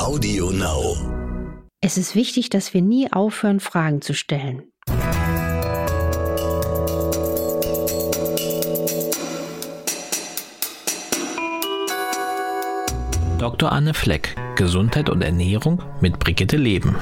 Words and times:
Audio 0.00 0.50
Now. 0.50 0.96
Es 1.82 1.98
ist 1.98 2.14
wichtig, 2.14 2.48
dass 2.48 2.72
wir 2.72 2.80
nie 2.80 3.12
aufhören, 3.12 3.60
Fragen 3.60 4.00
zu 4.00 4.14
stellen. 4.14 4.62
Dr. 13.38 13.70
Anne 13.70 13.92
Fleck, 13.92 14.36
Gesundheit 14.56 15.10
und 15.10 15.20
Ernährung 15.20 15.82
mit 16.00 16.18
Brigitte 16.18 16.56
Leben. 16.56 16.96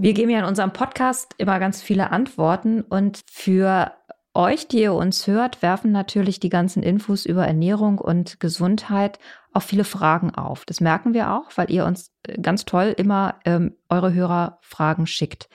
Wir 0.00 0.14
geben 0.14 0.30
ja 0.30 0.40
in 0.40 0.44
unserem 0.44 0.72
Podcast 0.72 1.34
immer 1.38 1.60
ganz 1.60 1.80
viele 1.80 2.10
Antworten 2.10 2.82
und 2.82 3.20
für 3.30 3.97
euch, 4.38 4.68
die 4.68 4.80
ihr 4.80 4.94
uns 4.94 5.26
hört, 5.26 5.62
werfen 5.62 5.90
natürlich 5.90 6.40
die 6.40 6.48
ganzen 6.48 6.82
Infos 6.82 7.26
über 7.26 7.46
Ernährung 7.46 7.98
und 7.98 8.40
Gesundheit 8.40 9.18
auch 9.52 9.62
viele 9.62 9.84
Fragen 9.84 10.34
auf. 10.34 10.64
Das 10.64 10.80
merken 10.80 11.12
wir 11.12 11.32
auch, 11.32 11.50
weil 11.56 11.70
ihr 11.70 11.84
uns 11.84 12.12
äh, 12.22 12.40
ganz 12.40 12.64
toll 12.64 12.94
immer 12.96 13.40
ähm, 13.44 13.74
eure 13.88 14.14
Hörerfragen 14.14 15.06
schickt. 15.06 15.48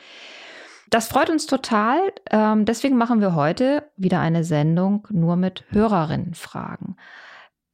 Das 0.90 1.08
freut 1.08 1.30
uns 1.30 1.48
total. 1.48 1.98
Ähm, 2.30 2.66
deswegen 2.66 2.98
machen 2.98 3.22
wir 3.22 3.34
heute 3.34 3.90
wieder 3.96 4.20
eine 4.20 4.44
Sendung 4.44 5.08
nur 5.10 5.38
mit 5.38 5.64
Hörerinnenfragen. 5.70 6.98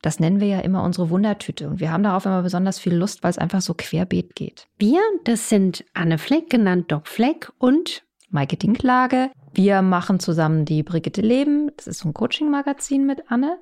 Das 0.01 0.19
nennen 0.19 0.39
wir 0.39 0.47
ja 0.47 0.59
immer 0.59 0.83
unsere 0.83 1.09
Wundertüte. 1.09 1.67
Und 1.67 1.79
wir 1.79 1.91
haben 1.91 2.03
darauf 2.03 2.25
immer 2.25 2.43
besonders 2.43 2.79
viel 2.79 2.95
Lust, 2.95 3.23
weil 3.23 3.31
es 3.31 3.37
einfach 3.37 3.61
so 3.61 3.73
querbeet 3.73 4.35
geht. 4.35 4.67
Wir, 4.77 5.01
das 5.25 5.49
sind 5.49 5.83
Anne 5.93 6.17
Fleck, 6.17 6.49
genannt 6.49 6.91
Doc 6.91 7.07
Fleck 7.07 7.51
und 7.57 8.03
Maike 8.29 8.57
Dinklage. 8.57 9.31
Wir 9.53 9.81
machen 9.81 10.19
zusammen 10.19 10.65
die 10.65 10.83
Brigitte 10.83 11.21
Leben. 11.21 11.71
Das 11.77 11.87
ist 11.87 11.99
so 11.99 12.09
ein 12.09 12.13
Coaching-Magazin 12.13 13.05
mit 13.05 13.31
Anne. 13.31 13.57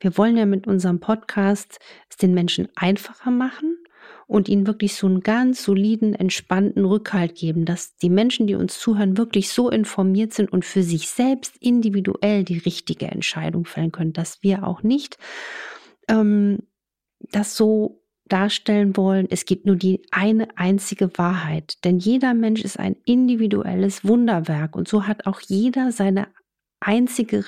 Wir 0.00 0.16
wollen 0.18 0.36
ja 0.36 0.46
mit 0.46 0.66
unserem 0.66 1.00
Podcast 1.00 1.78
es 2.10 2.16
den 2.16 2.34
Menschen 2.34 2.68
einfacher 2.74 3.30
machen 3.30 3.78
und 4.26 4.48
ihnen 4.48 4.66
wirklich 4.66 4.94
so 4.94 5.06
einen 5.06 5.20
ganz 5.20 5.64
soliden, 5.64 6.14
entspannten 6.14 6.84
Rückhalt 6.84 7.34
geben, 7.34 7.64
dass 7.64 7.96
die 7.96 8.10
Menschen, 8.10 8.46
die 8.46 8.56
uns 8.56 8.78
zuhören, 8.78 9.16
wirklich 9.16 9.50
so 9.50 9.70
informiert 9.70 10.34
sind 10.34 10.52
und 10.52 10.64
für 10.64 10.82
sich 10.82 11.08
selbst 11.08 11.56
individuell 11.60 12.44
die 12.44 12.58
richtige 12.58 13.06
Entscheidung 13.06 13.64
fällen 13.64 13.92
können, 13.92 14.12
dass 14.12 14.42
wir 14.42 14.66
auch 14.66 14.82
nicht 14.82 15.18
ähm, 16.08 16.58
das 17.30 17.56
so 17.56 18.02
darstellen 18.28 18.96
wollen, 18.96 19.26
es 19.30 19.44
gibt 19.44 19.66
nur 19.66 19.76
die 19.76 20.02
eine 20.10 20.48
einzige 20.56 21.16
Wahrheit. 21.18 21.84
Denn 21.84 21.98
jeder 21.98 22.34
Mensch 22.34 22.62
ist 22.62 22.78
ein 22.78 22.96
individuelles 23.04 24.04
Wunderwerk 24.04 24.76
und 24.76 24.88
so 24.88 25.06
hat 25.06 25.26
auch 25.26 25.40
jeder 25.40 25.92
seine 25.92 26.28
einzige 26.80 27.44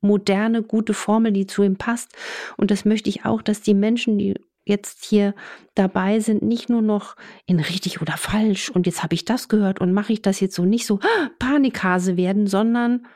moderne, 0.00 0.62
gute 0.62 0.94
Formel, 0.94 1.32
die 1.32 1.46
zu 1.46 1.62
ihm 1.62 1.76
passt. 1.76 2.12
Und 2.56 2.70
das 2.70 2.84
möchte 2.84 3.08
ich 3.08 3.24
auch, 3.24 3.42
dass 3.42 3.62
die 3.62 3.74
Menschen, 3.74 4.18
die 4.18 4.34
jetzt 4.66 5.04
hier 5.04 5.34
dabei 5.74 6.20
sind, 6.20 6.42
nicht 6.42 6.68
nur 6.68 6.82
noch 6.82 7.16
in 7.46 7.60
richtig 7.60 8.02
oder 8.02 8.16
falsch 8.16 8.68
und 8.68 8.86
jetzt 8.86 9.02
habe 9.02 9.14
ich 9.14 9.24
das 9.24 9.48
gehört 9.48 9.80
und 9.80 9.92
mache 9.92 10.12
ich 10.12 10.22
das 10.22 10.40
jetzt 10.40 10.56
so 10.56 10.64
nicht 10.64 10.86
so 10.86 10.98
Panikhase 11.38 12.16
werden, 12.16 12.46
sondern 12.46 13.06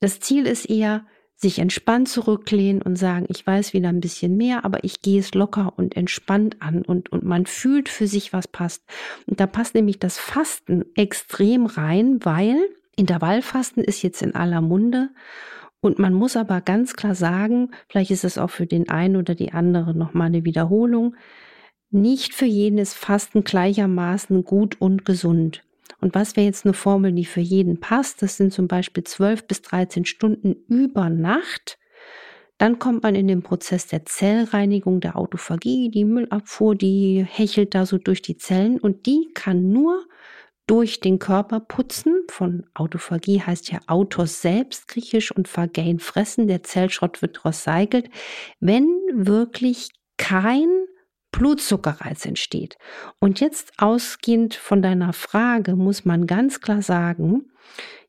das 0.00 0.18
Ziel 0.18 0.46
ist 0.46 0.68
eher, 0.68 1.06
sich 1.36 1.58
entspannt 1.58 2.08
zurücklehnen 2.08 2.82
und 2.82 2.96
sagen, 2.96 3.26
ich 3.28 3.46
weiß 3.46 3.72
wieder 3.72 3.88
ein 3.88 4.00
bisschen 4.00 4.36
mehr, 4.36 4.64
aber 4.64 4.84
ich 4.84 5.02
gehe 5.02 5.18
es 5.18 5.34
locker 5.34 5.72
und 5.76 5.96
entspannt 5.96 6.56
an 6.60 6.82
und, 6.82 7.10
und 7.10 7.24
man 7.24 7.46
fühlt 7.46 7.88
für 7.88 8.06
sich, 8.06 8.32
was 8.32 8.46
passt. 8.46 8.84
Und 9.26 9.40
da 9.40 9.46
passt 9.46 9.74
nämlich 9.74 9.98
das 9.98 10.18
Fasten 10.18 10.84
extrem 10.94 11.66
rein, 11.66 12.20
weil 12.22 12.56
Intervallfasten 12.96 13.82
ist 13.82 14.02
jetzt 14.02 14.22
in 14.22 14.34
aller 14.34 14.60
Munde 14.60 15.10
und 15.82 15.98
man 15.98 16.14
muss 16.14 16.36
aber 16.36 16.60
ganz 16.60 16.94
klar 16.94 17.16
sagen, 17.16 17.72
vielleicht 17.88 18.12
ist 18.12 18.24
es 18.24 18.38
auch 18.38 18.50
für 18.50 18.66
den 18.66 18.88
einen 18.88 19.16
oder 19.16 19.34
die 19.34 19.52
andere 19.52 19.94
nochmal 19.94 20.28
eine 20.28 20.44
Wiederholung, 20.44 21.16
nicht 21.90 22.34
für 22.34 22.46
jeden 22.46 22.78
ist 22.78 22.94
Fasten 22.94 23.42
gleichermaßen 23.42 24.44
gut 24.44 24.80
und 24.80 25.04
gesund. 25.04 25.64
Und 26.02 26.16
was 26.16 26.36
wäre 26.36 26.46
jetzt 26.46 26.66
eine 26.66 26.74
Formel, 26.74 27.12
die 27.12 27.24
für 27.24 27.40
jeden 27.40 27.78
passt? 27.78 28.22
Das 28.22 28.36
sind 28.36 28.52
zum 28.52 28.66
Beispiel 28.66 29.04
12 29.04 29.46
bis 29.46 29.62
13 29.62 30.04
Stunden 30.04 30.56
über 30.68 31.08
Nacht. 31.08 31.78
Dann 32.58 32.80
kommt 32.80 33.04
man 33.04 33.14
in 33.14 33.28
den 33.28 33.42
Prozess 33.42 33.86
der 33.86 34.04
Zellreinigung, 34.04 35.00
der 35.00 35.16
Autophagie, 35.16 35.90
die 35.90 36.04
Müllabfuhr, 36.04 36.74
die 36.74 37.24
hechelt 37.28 37.74
da 37.76 37.86
so 37.86 37.98
durch 37.98 38.20
die 38.20 38.36
Zellen 38.36 38.80
und 38.80 39.06
die 39.06 39.30
kann 39.32 39.70
nur 39.70 40.04
durch 40.66 40.98
den 40.98 41.20
Körper 41.20 41.60
putzen. 41.60 42.24
Von 42.28 42.66
Autophagie 42.74 43.40
heißt 43.40 43.70
ja 43.70 43.78
Autos 43.86 44.42
selbst 44.42 44.88
griechisch 44.88 45.30
und 45.30 45.46
Phagein 45.46 46.00
fressen. 46.00 46.48
Der 46.48 46.64
Zellschrott 46.64 47.22
wird 47.22 47.44
recycelt. 47.44 48.10
Wenn 48.58 48.88
wirklich 49.12 49.90
kein 50.16 50.68
Blutzuckerreiz 51.32 52.24
entsteht. 52.24 52.76
Und 53.18 53.40
jetzt 53.40 53.72
ausgehend 53.78 54.54
von 54.54 54.82
deiner 54.82 55.12
Frage 55.12 55.74
muss 55.74 56.04
man 56.04 56.26
ganz 56.26 56.60
klar 56.60 56.82
sagen, 56.82 57.50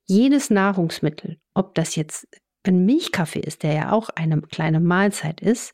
jedes 0.05 0.49
Nahrungsmittel, 0.49 1.39
ob 1.53 1.73
das 1.75 1.95
jetzt 1.95 2.27
ein 2.63 2.85
Milchkaffee 2.85 3.39
ist, 3.39 3.63
der 3.63 3.73
ja 3.73 3.91
auch 3.91 4.09
eine 4.09 4.41
kleine 4.41 4.79
Mahlzeit 4.79 5.41
ist, 5.41 5.73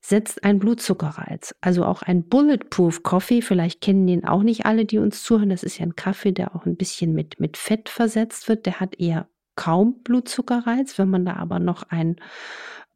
setzt 0.00 0.44
ein 0.44 0.58
Blutzuckerreiz. 0.58 1.54
Also 1.62 1.84
auch 1.86 2.02
ein 2.02 2.28
Bulletproof 2.28 3.02
Coffee, 3.02 3.40
vielleicht 3.40 3.80
kennen 3.80 4.06
den 4.06 4.26
auch 4.26 4.42
nicht 4.42 4.66
alle, 4.66 4.84
die 4.84 4.98
uns 4.98 5.22
zuhören. 5.22 5.48
Das 5.48 5.62
ist 5.62 5.78
ja 5.78 5.86
ein 5.86 5.96
Kaffee, 5.96 6.32
der 6.32 6.54
auch 6.54 6.66
ein 6.66 6.76
bisschen 6.76 7.14
mit, 7.14 7.40
mit 7.40 7.56
Fett 7.56 7.88
versetzt 7.88 8.48
wird. 8.48 8.66
Der 8.66 8.80
hat 8.80 9.00
eher 9.00 9.28
kaum 9.56 10.02
Blutzuckerreiz. 10.02 10.98
Wenn 10.98 11.08
man 11.08 11.24
da 11.24 11.36
aber 11.36 11.58
noch 11.58 11.84
ein 11.84 12.16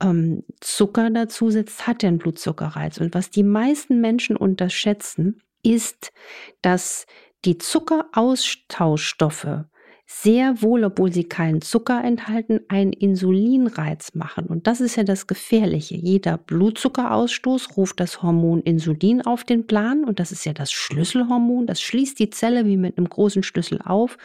ähm, 0.00 0.44
Zucker 0.60 1.10
dazu 1.10 1.50
setzt, 1.50 1.86
hat 1.86 2.02
er 2.02 2.08
einen 2.08 2.18
Blutzuckerreiz. 2.18 2.98
Und 2.98 3.14
was 3.14 3.30
die 3.30 3.42
meisten 3.42 4.00
Menschen 4.00 4.36
unterschätzen, 4.36 5.40
ist, 5.62 6.12
dass 6.62 7.06
die 7.44 7.58
Zuckeraustauschstoffe 7.58 9.64
sehr 10.10 10.62
wohl, 10.62 10.84
obwohl 10.84 11.12
sie 11.12 11.24
keinen 11.24 11.60
Zucker 11.60 12.02
enthalten, 12.02 12.60
einen 12.68 12.94
Insulinreiz 12.94 14.14
machen. 14.14 14.46
Und 14.46 14.66
das 14.66 14.80
ist 14.80 14.96
ja 14.96 15.04
das 15.04 15.26
Gefährliche. 15.26 15.96
Jeder 15.96 16.38
Blutzuckerausstoß 16.38 17.76
ruft 17.76 18.00
das 18.00 18.22
Hormon 18.22 18.62
Insulin 18.62 19.20
auf 19.20 19.44
den 19.44 19.66
Plan. 19.66 20.04
Und 20.04 20.18
das 20.18 20.32
ist 20.32 20.46
ja 20.46 20.54
das 20.54 20.72
Schlüsselhormon. 20.72 21.66
Das 21.66 21.82
schließt 21.82 22.18
die 22.18 22.30
Zelle 22.30 22.64
wie 22.64 22.78
mit 22.78 22.96
einem 22.96 23.10
großen 23.10 23.42
Schlüssel 23.42 23.80
auf 23.84 24.16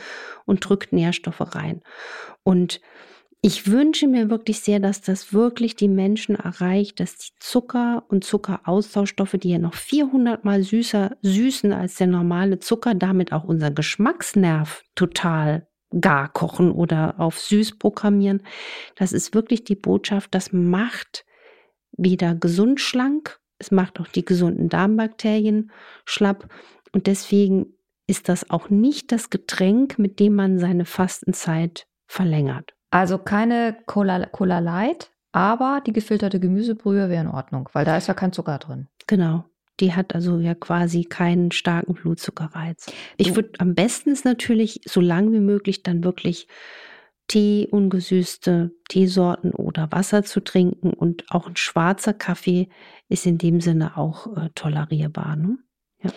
und 0.45 0.61
drückt 0.61 0.93
Nährstoffe 0.93 1.53
rein. 1.53 1.81
Und 2.43 2.79
ich 3.45 3.69
wünsche 3.69 4.07
mir 4.07 4.29
wirklich 4.29 4.61
sehr, 4.61 4.79
dass 4.79 5.01
das 5.01 5.33
wirklich 5.33 5.75
die 5.75 5.89
Menschen 5.89 6.35
erreicht, 6.35 7.01
dass 7.01 7.17
die 7.17 7.31
Zucker 7.41 8.05
und 8.07 8.23
Zuckeraustauschstoffe, 8.23 9.35
die 9.37 9.49
ja 9.49 9.59
noch 9.59 9.73
400 9.73 10.45
mal 10.45 10.63
süßer 10.63 11.17
süßen 11.21 11.73
als 11.73 11.95
der 11.95 12.07
normale 12.07 12.59
Zucker, 12.59 12.95
damit 12.95 13.33
auch 13.33 13.43
unser 13.43 13.69
Geschmacksnerv 13.69 14.83
total 14.95 15.67
gar 15.99 16.31
kochen 16.31 16.71
oder 16.71 17.19
auf 17.19 17.37
süß 17.37 17.79
programmieren. 17.79 18.43
Das 18.95 19.11
ist 19.11 19.35
wirklich 19.35 19.65
die 19.65 19.75
Botschaft, 19.75 20.33
das 20.33 20.53
macht 20.53 21.25
wieder 21.91 22.35
gesund 22.35 22.79
schlank, 22.79 23.41
es 23.57 23.71
macht 23.71 23.99
auch 23.99 24.07
die 24.07 24.23
gesunden 24.23 24.69
Darmbakterien 24.69 25.69
schlapp 26.05 26.47
und 26.93 27.07
deswegen 27.07 27.73
ist 28.07 28.29
das 28.29 28.49
auch 28.49 28.69
nicht 28.69 29.11
das 29.11 29.29
Getränk, 29.29 29.99
mit 29.99 30.21
dem 30.21 30.33
man 30.33 30.59
seine 30.59 30.85
Fastenzeit 30.85 31.87
verlängert. 32.07 32.73
Also 32.93 33.17
keine 33.17 33.75
Cola, 33.87 34.27
Cola 34.27 34.59
Light, 34.59 35.09
aber 35.31 35.81
die 35.83 35.93
gefilterte 35.93 36.39
Gemüsebrühe 36.39 37.09
wäre 37.09 37.23
in 37.23 37.27
Ordnung, 37.27 37.67
weil 37.73 37.85
da 37.85 37.97
ist 37.97 38.05
ja 38.05 38.13
kein 38.13 38.33
Zucker 38.33 38.59
drin. 38.59 38.87
Genau. 39.07 39.45
Die 39.79 39.93
hat 39.93 40.13
also 40.13 40.37
ja 40.37 40.53
quasi 40.53 41.03
keinen 41.03 41.51
starken 41.51 41.95
Blutzuckerreiz. 41.95 42.91
Ich 43.17 43.35
würde 43.35 43.49
am 43.57 43.73
besten 43.73 44.11
ist 44.11 44.25
natürlich 44.25 44.81
so 44.85 45.01
lang 45.01 45.31
wie 45.31 45.39
möglich 45.39 45.81
dann 45.81 46.03
wirklich 46.03 46.47
Tee, 47.27 47.67
ungesüßte 47.71 48.69
Teesorten 48.89 49.53
oder 49.53 49.91
Wasser 49.91 50.21
zu 50.21 50.43
trinken 50.43 50.93
und 50.93 51.25
auch 51.31 51.47
ein 51.47 51.55
schwarzer 51.55 52.13
Kaffee 52.13 52.69
ist 53.09 53.25
in 53.25 53.39
dem 53.39 53.59
Sinne 53.59 53.97
auch 53.97 54.37
äh, 54.37 54.49
tolerierbar. 54.53 55.35
Ne? 55.35 55.57
Ja. 56.03 56.11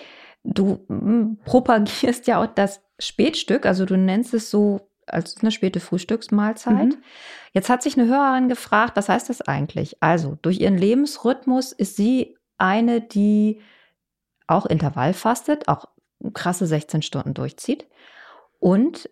Du 0.44 1.36
propagierst 1.46 2.26
ja 2.26 2.42
auch 2.42 2.46
das 2.46 2.82
Spätstück, 2.98 3.64
also 3.64 3.86
du 3.86 3.96
nennst 3.96 4.34
es 4.34 4.50
so 4.50 4.90
als 5.06 5.36
eine 5.40 5.50
späte 5.50 5.80
Frühstücksmahlzeit. 5.80 6.88
Mhm. 6.88 7.02
Jetzt 7.52 7.68
hat 7.68 7.82
sich 7.82 7.98
eine 7.98 8.08
Hörerin 8.08 8.48
gefragt, 8.48 8.96
was 8.96 9.08
heißt 9.08 9.28
das 9.28 9.40
eigentlich? 9.42 10.02
Also, 10.02 10.38
durch 10.42 10.60
ihren 10.60 10.78
Lebensrhythmus 10.78 11.72
ist 11.72 11.96
sie 11.96 12.36
eine, 12.58 13.00
die 13.00 13.60
auch 14.46 14.66
Intervall 14.66 15.12
fastet, 15.12 15.68
auch 15.68 15.88
krasse 16.34 16.66
16 16.66 17.02
Stunden 17.02 17.34
durchzieht 17.34 17.86
und 18.58 19.08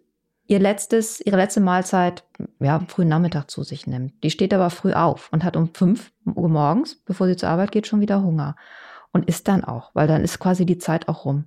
ihr 0.46 0.58
letztes, 0.58 1.20
ihre 1.20 1.37
letzte 1.37 1.61
Mahlzeit 1.61 2.25
ja, 2.61 2.76
am 2.76 2.88
frühen 2.88 3.08
Nachmittag 3.08 3.50
zu 3.50 3.62
sich 3.62 3.87
nimmt. 3.87 4.23
Die 4.23 4.31
steht 4.31 4.52
aber 4.52 4.70
früh 4.70 4.93
auf 4.93 5.29
und 5.32 5.44
hat 5.44 5.56
um 5.56 5.73
5 5.73 6.12
Uhr 6.35 6.49
morgens, 6.49 6.96
bevor 6.96 7.26
sie 7.26 7.37
zur 7.37 7.49
Arbeit 7.49 7.73
geht, 7.73 7.87
schon 7.87 8.00
wieder 8.00 8.23
Hunger. 8.23 8.56
Und 9.12 9.29
isst 9.29 9.46
dann 9.46 9.64
auch, 9.64 9.93
weil 9.94 10.08
dann 10.08 10.25
ist 10.25 10.41
quasi 10.41 10.67
die 10.67 10.79
Zeit 10.79 11.08
auch 11.08 11.25
rum. 11.25 11.46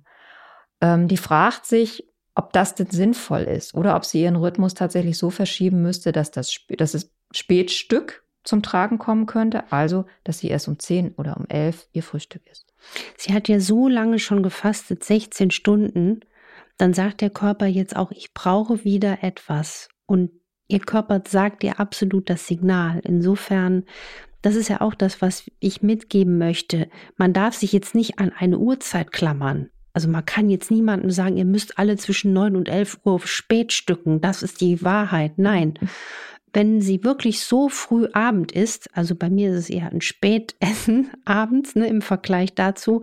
Ähm, 0.80 1.06
die 1.06 1.18
fragt 1.18 1.66
sich, 1.66 2.08
ob 2.38 2.52
das 2.52 2.76
denn 2.76 2.88
sinnvoll 2.88 3.42
ist 3.42 3.74
oder 3.74 3.96
ob 3.96 4.04
sie 4.04 4.22
ihren 4.22 4.36
Rhythmus 4.36 4.74
tatsächlich 4.74 5.18
so 5.18 5.28
verschieben 5.28 5.82
müsste, 5.82 6.12
dass 6.12 6.30
das, 6.30 6.56
dass 6.68 6.92
das 6.92 7.10
Spätstück 7.32 8.22
zum 8.44 8.62
Tragen 8.62 8.98
kommen 8.98 9.26
könnte, 9.26 9.72
also 9.72 10.04
dass 10.22 10.38
sie 10.38 10.46
erst 10.46 10.68
um 10.68 10.78
10 10.78 11.14
oder 11.16 11.36
um 11.36 11.46
11 11.48 11.88
ihr 11.92 12.04
Frühstück 12.04 12.42
ist. 12.46 12.72
Sie 13.16 13.34
hat 13.34 13.48
ja 13.48 13.58
so 13.58 13.88
lange 13.88 14.20
schon 14.20 14.44
gefastet, 14.44 15.02
16 15.02 15.50
Stunden, 15.50 16.20
dann 16.76 16.94
sagt 16.94 17.22
der 17.22 17.30
Körper 17.30 17.66
jetzt 17.66 17.96
auch, 17.96 18.12
ich 18.12 18.32
brauche 18.32 18.84
wieder 18.84 19.24
etwas. 19.24 19.88
Und 20.06 20.30
ihr 20.68 20.78
Körper 20.78 21.20
sagt 21.26 21.64
ihr 21.64 21.80
absolut 21.80 22.30
das 22.30 22.46
Signal. 22.46 23.00
Insofern, 23.02 23.84
das 24.42 24.54
ist 24.54 24.68
ja 24.68 24.80
auch 24.80 24.94
das, 24.94 25.20
was 25.20 25.50
ich 25.58 25.82
mitgeben 25.82 26.38
möchte. 26.38 26.88
Man 27.16 27.32
darf 27.32 27.54
sich 27.54 27.72
jetzt 27.72 27.96
nicht 27.96 28.20
an 28.20 28.32
eine 28.32 28.58
Uhrzeit 28.58 29.10
klammern. 29.10 29.70
Also 29.98 30.08
man 30.08 30.24
kann 30.24 30.48
jetzt 30.48 30.70
niemandem 30.70 31.10
sagen, 31.10 31.36
ihr 31.36 31.44
müsst 31.44 31.76
alle 31.76 31.96
zwischen 31.96 32.32
neun 32.32 32.54
und 32.54 32.68
elf 32.68 33.00
Uhr 33.02 33.18
spätstücken. 33.18 34.20
Das 34.20 34.44
ist 34.44 34.60
die 34.60 34.80
Wahrheit. 34.84 35.38
Nein. 35.38 35.76
Wenn 36.52 36.80
sie 36.80 37.02
wirklich 37.02 37.40
so 37.40 37.68
früh 37.68 38.06
Abend 38.12 38.52
ist, 38.52 38.96
also 38.96 39.16
bei 39.16 39.28
mir 39.28 39.50
ist 39.50 39.56
es 39.56 39.70
eher 39.70 39.90
ein 39.90 40.00
Spätessen 40.00 41.10
abends 41.24 41.74
ne, 41.74 41.88
im 41.88 42.00
Vergleich 42.00 42.54
dazu, 42.54 43.02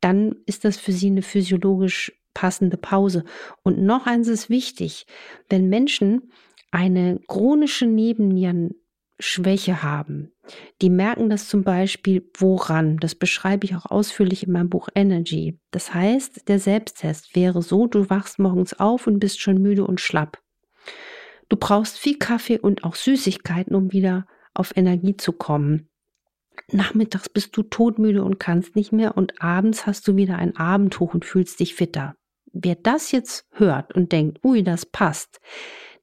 dann 0.00 0.34
ist 0.46 0.64
das 0.64 0.78
für 0.78 0.92
sie 0.92 1.08
eine 1.08 1.20
physiologisch 1.20 2.10
passende 2.32 2.78
Pause. 2.78 3.26
Und 3.62 3.76
noch 3.76 4.06
eins 4.06 4.26
ist 4.26 4.48
wichtig, 4.48 5.04
wenn 5.50 5.68
Menschen 5.68 6.30
eine 6.70 7.20
chronische 7.28 7.84
Nebennieren 7.84 8.76
Schwäche 9.20 9.82
haben. 9.82 10.32
Die 10.82 10.90
merken 10.90 11.30
das 11.30 11.48
zum 11.48 11.62
Beispiel 11.62 12.28
woran. 12.36 12.96
Das 12.96 13.14
beschreibe 13.14 13.64
ich 13.64 13.76
auch 13.76 13.86
ausführlich 13.86 14.44
in 14.46 14.52
meinem 14.52 14.70
Buch 14.70 14.88
Energy. 14.94 15.58
Das 15.70 15.94
heißt, 15.94 16.48
der 16.48 16.58
Selbsttest 16.58 17.36
wäre 17.36 17.62
so, 17.62 17.86
du 17.86 18.10
wachst 18.10 18.38
morgens 18.38 18.78
auf 18.78 19.06
und 19.06 19.20
bist 19.20 19.40
schon 19.40 19.62
müde 19.62 19.86
und 19.86 20.00
schlapp. 20.00 20.42
Du 21.48 21.56
brauchst 21.56 21.98
viel 21.98 22.18
Kaffee 22.18 22.58
und 22.58 22.84
auch 22.84 22.94
Süßigkeiten, 22.94 23.74
um 23.74 23.92
wieder 23.92 24.26
auf 24.54 24.76
Energie 24.76 25.16
zu 25.16 25.32
kommen. 25.32 25.88
Nachmittags 26.72 27.28
bist 27.28 27.56
du 27.56 27.62
todmüde 27.62 28.22
und 28.22 28.38
kannst 28.38 28.76
nicht 28.76 28.92
mehr 28.92 29.16
und 29.16 29.42
abends 29.42 29.86
hast 29.86 30.06
du 30.08 30.16
wieder 30.16 30.36
ein 30.36 30.56
Abendhoch 30.56 31.14
und 31.14 31.24
fühlst 31.24 31.60
dich 31.60 31.74
fitter. 31.74 32.16
Wer 32.52 32.74
das 32.74 33.12
jetzt 33.12 33.46
hört 33.52 33.94
und 33.94 34.12
denkt, 34.12 34.44
ui, 34.44 34.62
das 34.62 34.86
passt, 34.86 35.40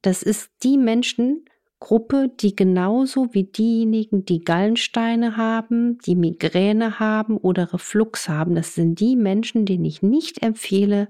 das 0.02 0.22
ist 0.22 0.50
die 0.62 0.78
Menschen, 0.78 1.44
Gruppe, 1.80 2.30
die 2.40 2.56
genauso 2.56 3.32
wie 3.34 3.44
diejenigen, 3.44 4.24
die 4.24 4.40
Gallensteine 4.40 5.36
haben, 5.36 5.98
die 5.98 6.16
Migräne 6.16 6.98
haben 6.98 7.36
oder 7.36 7.72
Reflux 7.72 8.28
haben, 8.28 8.54
das 8.54 8.74
sind 8.74 8.98
die 8.98 9.14
Menschen, 9.14 9.64
denen 9.64 9.84
ich 9.84 10.02
nicht 10.02 10.42
empfehle, 10.42 11.08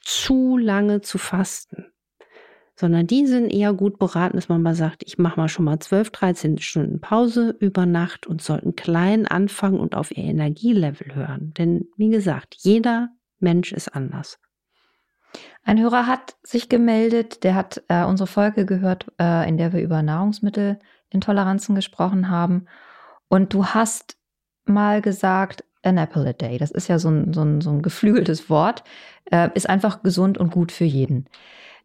zu 0.00 0.58
lange 0.58 1.00
zu 1.00 1.16
fasten. 1.16 1.86
Sondern 2.76 3.06
die 3.06 3.26
sind 3.26 3.50
eher 3.50 3.72
gut 3.72 3.98
beraten, 3.98 4.36
dass 4.36 4.48
man 4.48 4.60
mal 4.60 4.74
sagt, 4.74 5.04
ich 5.06 5.16
mache 5.16 5.38
mal 5.38 5.48
schon 5.48 5.64
mal 5.64 5.78
12, 5.78 6.10
13 6.10 6.58
Stunden 6.58 7.00
Pause 7.00 7.56
über 7.60 7.86
Nacht 7.86 8.26
und 8.26 8.42
sollten 8.42 8.74
klein 8.74 9.26
anfangen 9.26 9.78
und 9.78 9.94
auf 9.94 10.10
ihr 10.10 10.24
Energielevel 10.24 11.14
hören. 11.14 11.54
Denn 11.56 11.88
wie 11.96 12.10
gesagt, 12.10 12.56
jeder 12.58 13.10
Mensch 13.38 13.72
ist 13.72 13.94
anders. 13.94 14.38
Ein 15.64 15.80
Hörer 15.80 16.06
hat 16.06 16.36
sich 16.42 16.68
gemeldet, 16.68 17.42
der 17.42 17.54
hat 17.54 17.82
äh, 17.88 18.04
unsere 18.04 18.26
Folge 18.26 18.66
gehört, 18.66 19.10
äh, 19.18 19.48
in 19.48 19.56
der 19.56 19.72
wir 19.72 19.80
über 19.80 20.02
Nahrungsmittelintoleranzen 20.02 21.74
gesprochen 21.74 22.28
haben. 22.28 22.66
Und 23.28 23.54
du 23.54 23.66
hast 23.66 24.18
mal 24.66 25.00
gesagt, 25.00 25.64
an 25.82 25.98
apple 25.98 26.28
a 26.28 26.32
day, 26.32 26.58
das 26.58 26.70
ist 26.70 26.88
ja 26.88 26.98
so 26.98 27.08
ein, 27.08 27.32
so 27.32 27.42
ein, 27.42 27.60
so 27.60 27.70
ein 27.70 27.82
geflügeltes 27.82 28.50
Wort, 28.50 28.84
äh, 29.30 29.48
ist 29.54 29.68
einfach 29.68 30.02
gesund 30.02 30.38
und 30.38 30.50
gut 30.50 30.70
für 30.70 30.84
jeden. 30.84 31.28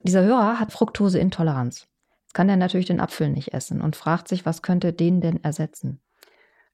Dieser 0.02 0.24
Hörer 0.24 0.60
hat 0.60 0.72
Fructoseintoleranz. 0.72 1.88
Jetzt 2.24 2.34
kann 2.34 2.50
er 2.50 2.58
natürlich 2.58 2.86
den 2.86 3.00
Apfel 3.00 3.30
nicht 3.30 3.54
essen 3.54 3.82
und 3.82 3.96
fragt 3.96 4.28
sich, 4.28 4.46
was 4.46 4.62
könnte 4.62 4.94
den 4.94 5.22
denn 5.22 5.44
ersetzen? 5.44 6.00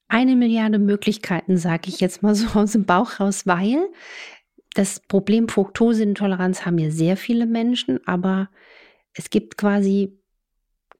Eine 0.08 0.36
Milliarde 0.36 0.78
Möglichkeiten, 0.78 1.56
sage 1.56 1.88
ich 1.88 1.98
jetzt 1.98 2.22
mal 2.22 2.34
so 2.34 2.58
aus 2.58 2.72
dem 2.72 2.84
Bauch 2.84 3.18
raus, 3.18 3.46
weil 3.46 3.88
das 4.76 5.00
Problem 5.00 5.48
Fructoseintoleranz 5.48 6.66
haben 6.66 6.78
ja 6.78 6.90
sehr 6.90 7.16
viele 7.16 7.46
Menschen, 7.46 8.00
aber 8.06 8.50
es 9.14 9.30
gibt 9.30 9.56
quasi 9.56 10.18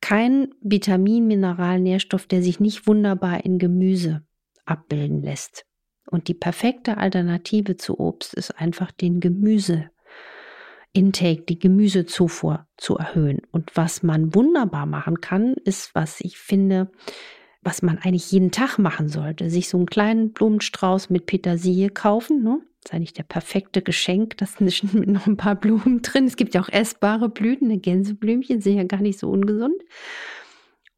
kein 0.01 0.55
Vitamin, 0.63 1.27
Mineral, 1.27 1.81
Nährstoff, 1.81 2.27
der 2.27 2.43
sich 2.43 2.59
nicht 2.59 2.87
wunderbar 2.87 3.45
in 3.45 3.59
Gemüse 3.59 4.25
abbilden 4.65 5.23
lässt. 5.23 5.67
Und 6.11 6.29
die 6.29 6.35
perfekte 6.35 6.97
Alternative 6.97 7.77
zu 7.77 7.99
Obst 7.99 8.33
ist 8.35 8.53
einfach 8.53 8.93
den 8.93 9.21
Gemüse 9.21 9.91
Intake, 10.93 11.43
die 11.43 11.59
Gemüsezufuhr 11.59 12.67
zu 12.79 12.97
erhöhen. 12.97 13.43
Und 13.51 13.77
was 13.77 14.03
man 14.03 14.35
wunderbar 14.35 14.87
machen 14.87 15.21
kann, 15.21 15.55
ist, 15.65 15.95
was 15.95 16.21
ich 16.21 16.39
finde, 16.39 16.91
was 17.67 17.83
man 17.83 17.99
eigentlich 17.99 18.31
jeden 18.31 18.53
Tag 18.53 18.79
machen 18.79 19.09
sollte, 19.09 19.51
sich 19.51 19.69
so 19.69 19.77
einen 19.77 19.87
kleinen 19.87 20.33
Blumenstrauß 20.33 21.11
mit 21.11 21.27
Petersilie 21.27 21.91
kaufen, 21.91 22.43
ne? 22.43 22.61
ist 22.85 22.95
eigentlich 22.95 23.13
der 23.13 23.25
perfekte 23.25 23.83
Geschenk. 23.83 24.37
Das 24.37 24.55
sind 24.55 24.95
mit 24.95 25.09
noch 25.09 25.27
ein 25.27 25.37
paar 25.37 25.57
Blumen 25.57 26.03
drin. 26.03 26.27
Es 26.27 26.37
gibt 26.37 26.55
ja 26.55 26.63
auch 26.63 26.69
essbare 26.69 27.29
Blüten. 27.29 27.67
Eine 27.67 27.79
Gänseblümchen 27.79 28.61
sind 28.61 28.77
ja 28.77 28.85
gar 28.85 29.01
nicht 29.01 29.19
so 29.19 29.29
ungesund. 29.29 29.75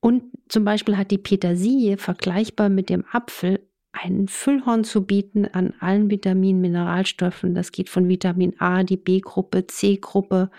Und 0.01 0.25
zum 0.49 0.65
Beispiel 0.65 0.97
hat 0.97 1.11
die 1.11 1.19
Petersilie 1.19 1.97
vergleichbar 1.97 2.69
mit 2.69 2.91
dem 2.91 3.05
Apfel 3.11 3.67
ein 3.93 4.29
Füllhorn 4.29 4.85
zu 4.85 5.07
bieten 5.07 5.47
an 5.47 5.73
allen 5.81 6.11
Vitaminen, 6.11 6.61
Mineralstoffen. 6.61 7.55
Das 7.55 7.73
geht 7.73 7.89
von 7.89 8.09
Vitamin 8.09 8.61
A, 8.61 8.85
die 8.85 8.99
B-Gruppe, 8.99 9.67
C-Gruppe, 9.67 10.51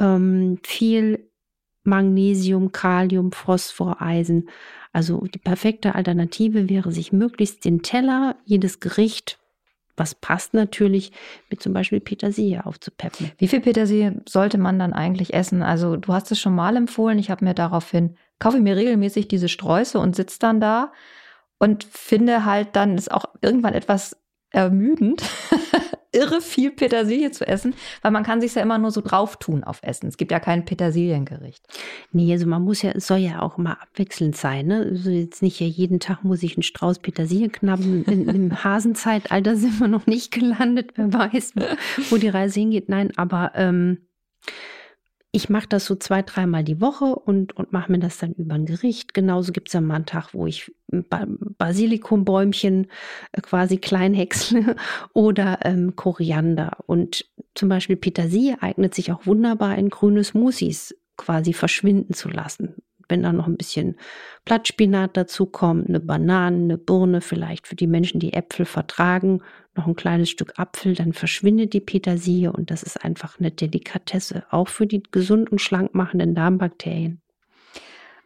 ähm, 0.00 0.58
viel 0.64 1.29
Magnesium, 1.84 2.72
Kalium, 2.72 3.32
Phosphor, 3.32 4.00
Eisen. 4.00 4.48
Also 4.92 5.20
die 5.20 5.38
perfekte 5.38 5.94
Alternative 5.94 6.68
wäre, 6.68 6.92
sich 6.92 7.12
möglichst 7.12 7.64
den 7.64 7.82
Teller, 7.82 8.36
jedes 8.44 8.80
Gericht 8.80 9.40
was 10.00 10.14
passt 10.16 10.54
natürlich, 10.54 11.12
mit 11.50 11.62
zum 11.62 11.72
Beispiel 11.72 12.00
Petersilie 12.00 12.64
aufzupeppen. 12.66 13.30
Wie 13.38 13.46
viel 13.46 13.60
Petersilie 13.60 14.22
sollte 14.26 14.58
man 14.58 14.78
dann 14.80 14.92
eigentlich 14.92 15.34
essen? 15.34 15.62
Also 15.62 15.96
du 15.96 16.12
hast 16.12 16.32
es 16.32 16.40
schon 16.40 16.54
mal 16.54 16.76
empfohlen. 16.76 17.18
Ich 17.20 17.30
habe 17.30 17.44
mir 17.44 17.54
daraufhin, 17.54 18.16
kaufe 18.40 18.58
mir 18.58 18.76
regelmäßig 18.76 19.28
diese 19.28 19.48
Sträuße 19.48 19.98
und 19.98 20.16
sitze 20.16 20.38
dann 20.40 20.58
da 20.60 20.92
und 21.58 21.84
finde 21.84 22.44
halt 22.44 22.74
dann 22.74 22.96
ist 22.96 23.12
auch 23.12 23.26
irgendwann 23.42 23.74
etwas 23.74 24.16
ermüdend, 24.50 25.22
irre 26.12 26.40
viel 26.40 26.70
Petersilie 26.70 27.30
zu 27.30 27.46
essen, 27.46 27.74
weil 28.02 28.10
man 28.10 28.22
kann 28.22 28.40
sich 28.40 28.54
ja 28.54 28.62
immer 28.62 28.78
nur 28.78 28.90
so 28.90 29.00
drauf 29.00 29.36
tun 29.36 29.64
auf 29.64 29.80
Essen. 29.82 30.08
Es 30.08 30.16
gibt 30.16 30.32
ja 30.32 30.40
kein 30.40 30.64
Petersiliengericht. 30.64 31.64
Nee, 32.12 32.32
also 32.32 32.46
man 32.46 32.62
muss 32.62 32.82
ja, 32.82 32.90
es 32.92 33.06
soll 33.06 33.18
ja 33.18 33.40
auch 33.42 33.58
immer 33.58 33.80
abwechselnd 33.80 34.36
sein. 34.36 34.66
Ne? 34.66 34.86
Also 34.90 35.10
jetzt 35.10 35.42
nicht 35.42 35.60
ja 35.60 35.66
jeden 35.66 36.00
Tag 36.00 36.24
muss 36.24 36.42
ich 36.42 36.56
einen 36.56 36.62
Strauß 36.62 36.98
Petersilie 36.98 37.48
knappen. 37.48 38.04
In, 38.04 38.28
Im 38.28 38.64
Hasenzeitalter 38.64 39.56
sind 39.56 39.80
wir 39.80 39.88
noch 39.88 40.06
nicht 40.06 40.32
gelandet. 40.32 40.92
Wer 40.96 41.12
weiß, 41.12 41.54
wo 42.10 42.16
die 42.16 42.28
Reise 42.28 42.60
hingeht. 42.60 42.88
Nein, 42.88 43.12
aber 43.16 43.52
ähm, 43.54 43.98
ich 45.32 45.48
mache 45.48 45.68
das 45.68 45.86
so 45.86 45.94
zwei, 45.94 46.22
dreimal 46.22 46.64
die 46.64 46.80
Woche 46.80 47.04
und, 47.04 47.56
und 47.56 47.72
mache 47.72 47.92
mir 47.92 48.00
das 48.00 48.18
dann 48.18 48.32
über 48.32 48.54
ein 48.54 48.66
Gericht. 48.66 49.14
Genauso 49.14 49.52
gibt 49.52 49.68
es 49.68 49.74
ja 49.74 49.80
mal 49.80 49.94
einen 49.94 50.06
Tag, 50.06 50.34
wo 50.34 50.46
ich 50.46 50.72
ba 50.88 51.24
Basilikumbäumchen 51.28 52.88
äh, 53.32 53.40
quasi 53.40 53.78
klein 53.78 54.12
häcksle 54.12 54.74
oder 55.12 55.60
ähm, 55.62 55.94
Koriander. 55.94 56.78
Und 56.86 57.26
zum 57.54 57.68
Beispiel 57.68 57.96
Petersilie 57.96 58.60
eignet 58.60 58.94
sich 58.94 59.12
auch 59.12 59.26
wunderbar 59.26 59.78
in 59.78 59.88
grüne 59.88 60.24
Smoothies 60.24 60.96
quasi 61.16 61.52
verschwinden 61.52 62.14
zu 62.14 62.28
lassen 62.28 62.82
wenn 63.10 63.22
da 63.22 63.32
noch 63.32 63.46
ein 63.46 63.56
bisschen 63.56 63.96
Blattspinat 64.44 65.16
dazu 65.16 65.46
kommt, 65.46 65.88
eine 65.88 66.00
Banane, 66.00 66.56
eine 66.56 66.78
Birne, 66.78 67.20
vielleicht 67.20 67.66
für 67.66 67.76
die 67.76 67.86
Menschen, 67.86 68.20
die 68.20 68.32
Äpfel 68.32 68.64
vertragen, 68.64 69.42
noch 69.74 69.86
ein 69.86 69.96
kleines 69.96 70.30
Stück 70.30 70.58
Apfel, 70.58 70.94
dann 70.94 71.12
verschwindet 71.12 71.72
die 71.72 71.80
Petersilie 71.80 72.52
und 72.52 72.70
das 72.70 72.82
ist 72.82 73.04
einfach 73.04 73.38
eine 73.38 73.50
Delikatesse, 73.50 74.44
auch 74.50 74.68
für 74.68 74.86
die 74.86 75.02
gesund 75.10 75.50
und 75.52 75.60
schlank 75.60 75.94
machenden 75.94 76.34
Darmbakterien. 76.34 77.20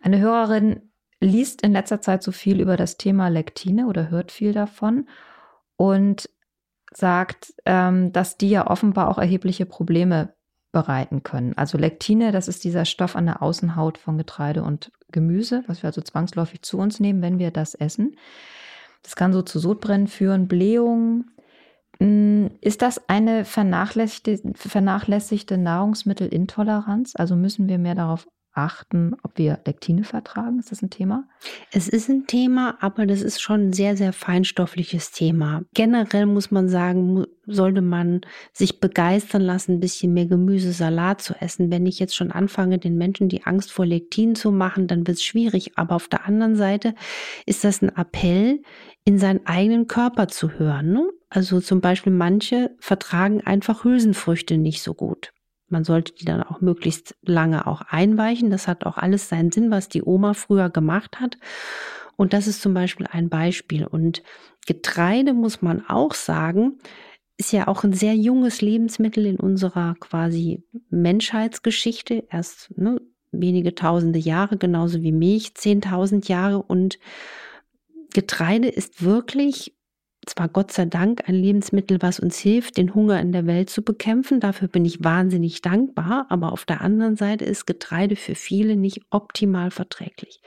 Eine 0.00 0.20
Hörerin 0.20 0.90
liest 1.20 1.62
in 1.62 1.72
letzter 1.72 2.00
Zeit 2.00 2.22
so 2.22 2.32
viel 2.32 2.60
über 2.60 2.76
das 2.76 2.96
Thema 2.96 3.28
Lektine 3.28 3.86
oder 3.86 4.10
hört 4.10 4.32
viel 4.32 4.52
davon 4.52 5.08
und 5.76 6.28
sagt, 6.92 7.54
ähm, 7.64 8.12
dass 8.12 8.36
die 8.36 8.50
ja 8.50 8.70
offenbar 8.70 9.08
auch 9.08 9.18
erhebliche 9.18 9.66
Probleme 9.66 10.34
bereiten 10.74 11.22
können. 11.22 11.56
Also 11.56 11.78
Lektine, 11.78 12.32
das 12.32 12.48
ist 12.48 12.64
dieser 12.64 12.84
Stoff 12.84 13.16
an 13.16 13.24
der 13.24 13.42
Außenhaut 13.42 13.96
von 13.96 14.18
Getreide 14.18 14.62
und 14.62 14.92
Gemüse, 15.10 15.64
was 15.68 15.82
wir 15.82 15.86
also 15.86 16.02
zwangsläufig 16.02 16.60
zu 16.60 16.76
uns 16.76 17.00
nehmen, 17.00 17.22
wenn 17.22 17.38
wir 17.38 17.50
das 17.50 17.74
essen. 17.74 18.16
Das 19.02 19.16
kann 19.16 19.32
so 19.32 19.40
zu 19.40 19.58
Sodbrennen 19.58 20.08
führen, 20.08 20.48
Blähungen. 20.48 21.30
Hm, 22.00 22.50
ist 22.60 22.82
das 22.82 23.08
eine 23.08 23.46
vernachlässigte, 23.46 24.52
vernachlässigte 24.54 25.56
Nahrungsmittelintoleranz? 25.56 27.14
Also 27.16 27.36
müssen 27.36 27.68
wir 27.68 27.78
mehr 27.78 27.94
darauf 27.94 28.26
achten, 28.54 29.14
ob 29.22 29.36
wir 29.36 29.60
Lektine 29.66 30.04
vertragen? 30.04 30.58
Ist 30.58 30.70
das 30.70 30.82
ein 30.82 30.90
Thema? 30.90 31.24
Es 31.72 31.88
ist 31.88 32.08
ein 32.08 32.26
Thema, 32.26 32.76
aber 32.80 33.06
das 33.06 33.22
ist 33.22 33.40
schon 33.40 33.68
ein 33.68 33.72
sehr, 33.72 33.96
sehr 33.96 34.12
feinstoffliches 34.12 35.12
Thema. 35.12 35.62
Generell 35.74 36.26
muss 36.26 36.50
man 36.50 36.68
sagen, 36.68 37.24
sollte 37.46 37.82
man 37.82 38.22
sich 38.52 38.80
begeistern 38.80 39.42
lassen, 39.42 39.72
ein 39.72 39.80
bisschen 39.80 40.14
mehr 40.14 40.26
Gemüse, 40.26 40.72
Salat 40.72 41.20
zu 41.20 41.34
essen. 41.40 41.70
Wenn 41.70 41.86
ich 41.86 41.98
jetzt 41.98 42.16
schon 42.16 42.30
anfange, 42.30 42.78
den 42.78 42.96
Menschen 42.96 43.28
die 43.28 43.44
Angst 43.44 43.72
vor 43.72 43.86
Lektin 43.86 44.34
zu 44.34 44.50
machen, 44.50 44.86
dann 44.86 45.06
wird 45.06 45.18
es 45.18 45.24
schwierig. 45.24 45.72
Aber 45.76 45.96
auf 45.96 46.08
der 46.08 46.26
anderen 46.26 46.56
Seite 46.56 46.94
ist 47.46 47.64
das 47.64 47.82
ein 47.82 47.94
Appell, 47.94 48.62
in 49.04 49.18
seinen 49.18 49.44
eigenen 49.46 49.86
Körper 49.86 50.28
zu 50.28 50.58
hören. 50.58 50.92
Ne? 50.92 51.10
Also 51.28 51.60
zum 51.60 51.80
Beispiel 51.80 52.12
manche 52.12 52.74
vertragen 52.78 53.42
einfach 53.42 53.84
Hülsenfrüchte 53.84 54.56
nicht 54.56 54.82
so 54.82 54.94
gut. 54.94 55.33
Man 55.68 55.84
sollte 55.84 56.14
die 56.14 56.24
dann 56.24 56.42
auch 56.42 56.60
möglichst 56.60 57.16
lange 57.22 57.66
auch 57.66 57.82
einweichen. 57.82 58.50
Das 58.50 58.68
hat 58.68 58.84
auch 58.86 58.98
alles 58.98 59.28
seinen 59.28 59.50
Sinn, 59.50 59.70
was 59.70 59.88
die 59.88 60.02
Oma 60.02 60.34
früher 60.34 60.70
gemacht 60.70 61.20
hat. 61.20 61.38
Und 62.16 62.32
das 62.32 62.46
ist 62.46 62.62
zum 62.62 62.74
Beispiel 62.74 63.06
ein 63.10 63.28
Beispiel. 63.28 63.86
Und 63.86 64.22
Getreide 64.66 65.32
muss 65.34 65.62
man 65.62 65.84
auch 65.86 66.14
sagen, 66.14 66.78
ist 67.36 67.52
ja 67.52 67.66
auch 67.66 67.82
ein 67.82 67.92
sehr 67.92 68.14
junges 68.14 68.60
Lebensmittel 68.60 69.26
in 69.26 69.36
unserer 69.36 69.96
quasi 69.98 70.62
Menschheitsgeschichte. 70.90 72.24
Erst 72.30 72.76
ne, 72.76 73.00
wenige 73.32 73.74
tausende 73.74 74.18
Jahre, 74.18 74.56
genauso 74.56 75.02
wie 75.02 75.12
Milch, 75.12 75.54
zehntausend 75.54 76.28
Jahre. 76.28 76.62
Und 76.62 76.98
Getreide 78.12 78.68
ist 78.68 79.02
wirklich 79.02 79.76
zwar 80.26 80.48
Gott 80.48 80.72
sei 80.72 80.86
Dank 80.86 81.28
ein 81.28 81.34
Lebensmittel, 81.34 82.00
was 82.00 82.20
uns 82.20 82.38
hilft, 82.38 82.76
den 82.76 82.94
Hunger 82.94 83.20
in 83.20 83.32
der 83.32 83.46
Welt 83.46 83.70
zu 83.70 83.82
bekämpfen. 83.82 84.40
Dafür 84.40 84.68
bin 84.68 84.84
ich 84.84 85.02
wahnsinnig 85.02 85.62
dankbar. 85.62 86.26
Aber 86.28 86.52
auf 86.52 86.64
der 86.64 86.80
anderen 86.80 87.16
Seite 87.16 87.44
ist 87.44 87.66
Getreide 87.66 88.16
für 88.16 88.34
viele 88.34 88.76
nicht 88.76 89.02
optimal 89.10 89.70
verträglich. 89.70 90.40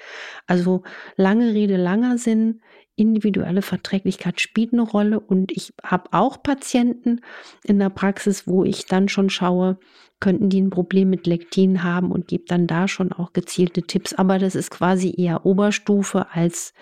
Also 0.46 0.84
lange 1.15 1.53
Rede, 1.53 1.77
langer 1.77 2.17
Sinn. 2.17 2.62
Individuelle 2.96 3.62
Verträglichkeit 3.62 4.41
spielt 4.41 4.74
eine 4.74 4.81
Rolle 4.81 5.19
und 5.19 5.51
ich 5.51 5.72
habe 5.84 6.10
auch 6.13 6.41
Patienten 6.41 7.22
in 7.63 7.77
der 7.77 7.91
Praxis, 7.91 8.48
wo 8.48 8.63
ich 8.63 8.88
dann 8.88 9.07
schon 9.07 9.29
schaue, 9.29 9.77
könnten 10.19 10.50
die 10.50 10.60
ein 10.60 10.72
Problem 10.72 11.12
mit 11.12 11.27
Lektin 11.27 11.84
haben 11.84 12.12
und 12.12 12.27
gebe 12.27 12.46
dann 12.48 12.65
da 12.65 12.88
schon 12.88 13.12
auch 13.12 13.34
gezielte 13.34 13.84
Tipps. 13.84 14.13
Aber 14.13 14.39
das 14.39 14.55
ist 14.55 14.72
quasi 14.72 15.13
eher 15.15 15.46
Oberstufe 15.46 16.31
als 16.31 16.74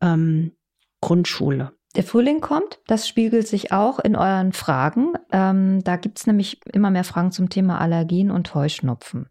ähm, 0.00 0.56
Grundschule. 1.00 1.72
Der 1.96 2.04
Frühling 2.04 2.40
kommt, 2.40 2.78
das 2.86 3.08
spiegelt 3.08 3.48
sich 3.48 3.72
auch 3.72 3.98
in 3.98 4.14
euren 4.14 4.52
Fragen. 4.52 5.14
Ähm, 5.32 5.82
da 5.82 5.96
gibt 5.96 6.18
es 6.18 6.26
nämlich 6.26 6.60
immer 6.72 6.90
mehr 6.90 7.04
Fragen 7.04 7.32
zum 7.32 7.48
Thema 7.48 7.80
Allergien 7.80 8.30
und 8.30 8.54
Heuschnupfen. 8.54 9.28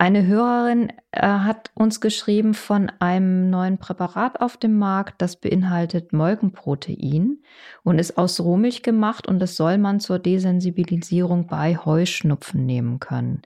Eine 0.00 0.26
Hörerin 0.26 0.92
äh, 1.12 1.26
hat 1.26 1.70
uns 1.74 2.00
geschrieben 2.00 2.54
von 2.54 2.90
einem 3.00 3.50
neuen 3.50 3.76
Präparat 3.76 4.40
auf 4.40 4.56
dem 4.56 4.78
Markt, 4.78 5.20
das 5.20 5.36
beinhaltet 5.36 6.14
Molkenprotein 6.14 7.42
und 7.84 7.98
ist 7.98 8.16
aus 8.16 8.40
Rohmilch 8.40 8.82
gemacht 8.82 9.28
und 9.28 9.40
das 9.40 9.56
soll 9.56 9.76
man 9.76 10.00
zur 10.00 10.18
Desensibilisierung 10.18 11.48
bei 11.48 11.76
Heuschnupfen 11.76 12.64
nehmen 12.64 12.98
können. 12.98 13.42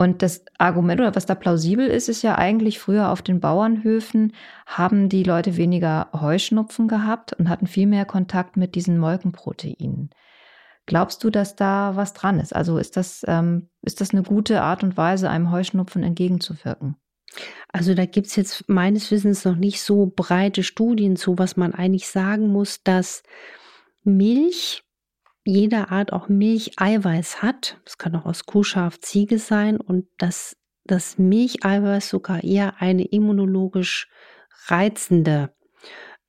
Und 0.00 0.22
das 0.22 0.46
Argument 0.56 0.98
oder 0.98 1.14
was 1.14 1.26
da 1.26 1.34
plausibel 1.34 1.86
ist, 1.86 2.08
ist 2.08 2.22
ja 2.22 2.38
eigentlich 2.38 2.78
früher 2.78 3.10
auf 3.10 3.20
den 3.20 3.38
Bauernhöfen 3.38 4.32
haben 4.64 5.10
die 5.10 5.24
Leute 5.24 5.58
weniger 5.58 6.08
Heuschnupfen 6.18 6.88
gehabt 6.88 7.34
und 7.34 7.50
hatten 7.50 7.66
viel 7.66 7.86
mehr 7.86 8.06
Kontakt 8.06 8.56
mit 8.56 8.76
diesen 8.76 8.96
Molkenproteinen. 8.96 10.08
Glaubst 10.86 11.22
du, 11.22 11.28
dass 11.28 11.54
da 11.54 11.96
was 11.96 12.14
dran 12.14 12.40
ist? 12.40 12.56
Also 12.56 12.78
ist 12.78 12.96
das, 12.96 13.26
ähm, 13.28 13.68
ist 13.82 14.00
das 14.00 14.14
eine 14.14 14.22
gute 14.22 14.62
Art 14.62 14.82
und 14.82 14.96
Weise, 14.96 15.28
einem 15.28 15.50
Heuschnupfen 15.50 16.02
entgegenzuwirken? 16.02 16.96
Also 17.70 17.92
da 17.92 18.06
gibt 18.06 18.28
es 18.28 18.36
jetzt 18.36 18.70
meines 18.70 19.10
Wissens 19.10 19.44
noch 19.44 19.56
nicht 19.56 19.82
so 19.82 20.10
breite 20.16 20.62
Studien 20.62 21.16
zu, 21.16 21.36
was 21.36 21.58
man 21.58 21.74
eigentlich 21.74 22.08
sagen 22.08 22.48
muss, 22.48 22.82
dass 22.82 23.22
Milch 24.02 24.82
jeder 25.50 25.90
Art 25.90 26.12
auch 26.12 26.28
Milcheiweiß 26.28 27.42
hat. 27.42 27.80
Das 27.84 27.98
kann 27.98 28.14
auch 28.16 28.24
aus 28.24 28.46
Kuh, 28.46 28.62
Schaf, 28.62 29.00
Ziege 29.00 29.38
sein 29.38 29.78
und 29.78 30.06
dass 30.18 30.56
das 30.84 31.18
Milcheiweiß 31.18 32.08
sogar 32.08 32.42
eher 32.42 32.80
eine 32.80 33.04
immunologisch 33.04 34.08
reizende 34.66 35.54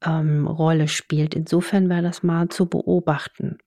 ähm, 0.03 0.47
Rolle 0.47 0.87
spielt. 0.87 1.35
Insofern 1.35 1.89
wäre 1.89 2.01
das 2.01 2.23
mal 2.23 2.49
zu 2.49 2.67
beobachten. 2.67 3.57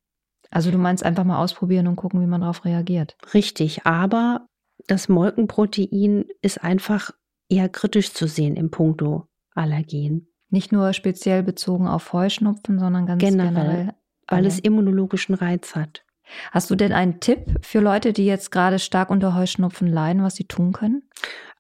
Also 0.51 0.71
du 0.71 0.79
meinst 0.79 1.05
einfach 1.05 1.25
mal 1.25 1.43
ausprobieren 1.43 1.87
und 1.87 1.97
gucken, 1.97 2.21
wie 2.21 2.27
man 2.27 2.43
darauf 2.43 2.65
reagiert. 2.65 3.17
Richtig, 3.33 3.87
aber 3.87 4.47
das 4.87 5.09
Molkenprotein 5.09 6.27
ist 6.43 6.63
einfach 6.63 7.11
eher 7.49 7.69
kritisch 7.69 8.13
zu 8.13 8.27
sehen 8.27 8.57
im 8.57 8.71
Punkto 8.71 9.29
Allergien. 9.55 10.29
Nicht 10.51 10.73
nur 10.73 10.93
speziell 10.93 11.43
bezogen 11.43 11.89
auf 11.89 12.13
Heuschnupfen, 12.13 12.79
sondern 12.79 13.07
ganz 13.07 13.21
generell, 13.21 13.55
generell 13.55 13.95
weil 14.29 14.47
es 14.47 14.59
immunologischen 14.59 15.35
Reiz 15.35 15.75
hat. 15.75 16.05
Hast 16.51 16.71
du 16.71 16.75
denn 16.75 16.93
einen 16.93 17.21
Tipp 17.21 17.41
für 17.63 17.81
Leute, 17.81 18.13
die 18.13 18.27
jetzt 18.27 18.51
gerade 18.51 18.79
stark 18.79 19.11
unter 19.11 19.35
Heuschnupfen 19.35 19.89
leiden, 19.89 20.23
was 20.23 20.37
sie 20.37 20.45
tun 20.45 20.73
können? 20.73 21.03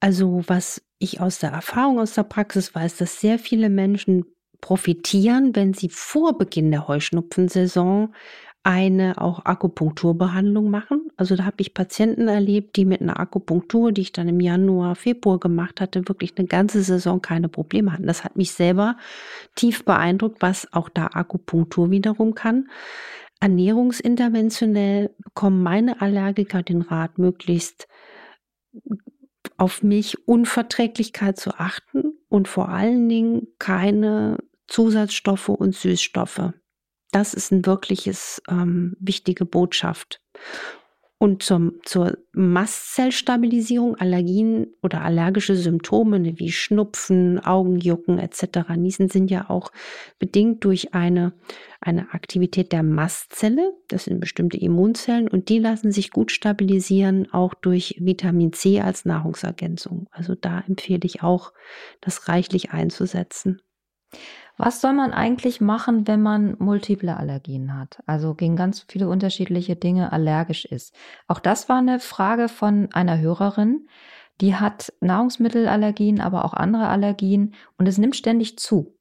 Also, 0.00 0.42
was 0.46 0.82
ich 0.98 1.20
aus 1.20 1.38
der 1.38 1.50
Erfahrung, 1.50 1.98
aus 1.98 2.14
der 2.14 2.22
Praxis 2.24 2.74
weiß, 2.74 2.96
dass 2.96 3.20
sehr 3.20 3.38
viele 3.38 3.68
Menschen 3.68 4.24
profitieren, 4.60 5.54
wenn 5.54 5.74
sie 5.74 5.90
vor 5.90 6.38
Beginn 6.38 6.70
der 6.70 6.88
Heuschnupfensaison 6.88 8.14
eine 8.64 9.20
auch 9.20 9.44
Akupunkturbehandlung 9.44 10.70
machen. 10.70 11.10
Also 11.18 11.36
da 11.36 11.44
habe 11.44 11.56
ich 11.58 11.74
Patienten 11.74 12.28
erlebt, 12.28 12.76
die 12.76 12.86
mit 12.86 13.02
einer 13.02 13.20
Akupunktur, 13.20 13.92
die 13.92 14.00
ich 14.00 14.12
dann 14.12 14.26
im 14.26 14.40
Januar, 14.40 14.96
Februar 14.96 15.38
gemacht 15.38 15.82
hatte, 15.82 16.08
wirklich 16.08 16.32
eine 16.36 16.48
ganze 16.48 16.82
Saison 16.82 17.20
keine 17.20 17.50
Probleme 17.50 17.92
hatten. 17.92 18.06
Das 18.06 18.24
hat 18.24 18.36
mich 18.36 18.52
selber 18.52 18.96
tief 19.54 19.84
beeindruckt, 19.84 20.40
was 20.40 20.72
auch 20.72 20.88
da 20.88 21.08
Akupunktur 21.12 21.90
wiederum 21.90 22.34
kann. 22.34 22.70
Ernährungsinterventionell 23.38 25.14
bekommen 25.22 25.62
meine 25.62 26.00
Allergiker 26.00 26.62
den 26.62 26.80
Rat, 26.80 27.18
möglichst 27.18 27.86
auf 29.58 29.82
Milchunverträglichkeit 29.82 31.38
zu 31.38 31.50
achten 31.50 32.14
und 32.30 32.48
vor 32.48 32.70
allen 32.70 33.10
Dingen 33.10 33.48
keine 33.58 34.38
Zusatzstoffe 34.66 35.50
und 35.50 35.74
Süßstoffe 35.74 36.54
Das 37.14 37.32
ist 37.32 37.52
ein 37.52 37.64
wirkliches 37.64 38.42
ähm, 38.48 38.96
wichtige 38.98 39.44
Botschaft. 39.44 40.20
Und 41.16 41.44
zum, 41.44 41.74
zur 41.84 42.18
Mastzellstabilisierung 42.32 43.94
Allergien 43.94 44.74
oder 44.82 45.02
allergische 45.02 45.54
Symptome 45.54 46.18
ne, 46.18 46.40
wie 46.40 46.50
Schnupfen, 46.50 47.38
Augenjucken 47.38 48.18
etc. 48.18 48.68
Niesen 48.76 49.10
sind 49.10 49.30
ja 49.30 49.48
auch 49.48 49.70
bedingt 50.18 50.64
durch 50.64 50.92
eine, 50.92 51.34
eine 51.80 52.12
Aktivität 52.12 52.72
der 52.72 52.82
Mastzelle. 52.82 53.74
Das 53.86 54.06
sind 54.06 54.18
bestimmte 54.18 54.56
Immunzellen 54.56 55.28
und 55.28 55.50
die 55.50 55.60
lassen 55.60 55.92
sich 55.92 56.10
gut 56.10 56.32
stabilisieren, 56.32 57.32
auch 57.32 57.54
durch 57.54 57.94
Vitamin 58.00 58.52
C 58.52 58.80
als 58.80 59.04
Nahrungsergänzung. 59.04 60.08
Also 60.10 60.34
da 60.34 60.64
empfehle 60.66 61.02
ich 61.04 61.22
auch, 61.22 61.52
das 62.00 62.26
reichlich 62.26 62.72
einzusetzen. 62.72 63.62
Was 64.56 64.80
soll 64.80 64.92
man 64.92 65.12
eigentlich 65.12 65.60
machen, 65.60 66.06
wenn 66.06 66.22
man 66.22 66.56
multiple 66.58 67.16
Allergien 67.16 67.76
hat? 67.76 68.02
Also 68.06 68.34
gegen 68.34 68.54
ganz 68.54 68.84
viele 68.88 69.08
unterschiedliche 69.08 69.74
Dinge 69.74 70.12
allergisch 70.12 70.64
ist. 70.64 70.94
Auch 71.26 71.40
das 71.40 71.68
war 71.68 71.78
eine 71.78 71.98
Frage 71.98 72.48
von 72.48 72.88
einer 72.92 73.18
Hörerin. 73.18 73.88
Die 74.40 74.54
hat 74.54 74.92
Nahrungsmittelallergien, 75.00 76.20
aber 76.20 76.44
auch 76.44 76.54
andere 76.54 76.88
Allergien 76.88 77.54
und 77.78 77.88
es 77.88 77.98
nimmt 77.98 78.16
ständig 78.16 78.58
zu. 78.58 78.96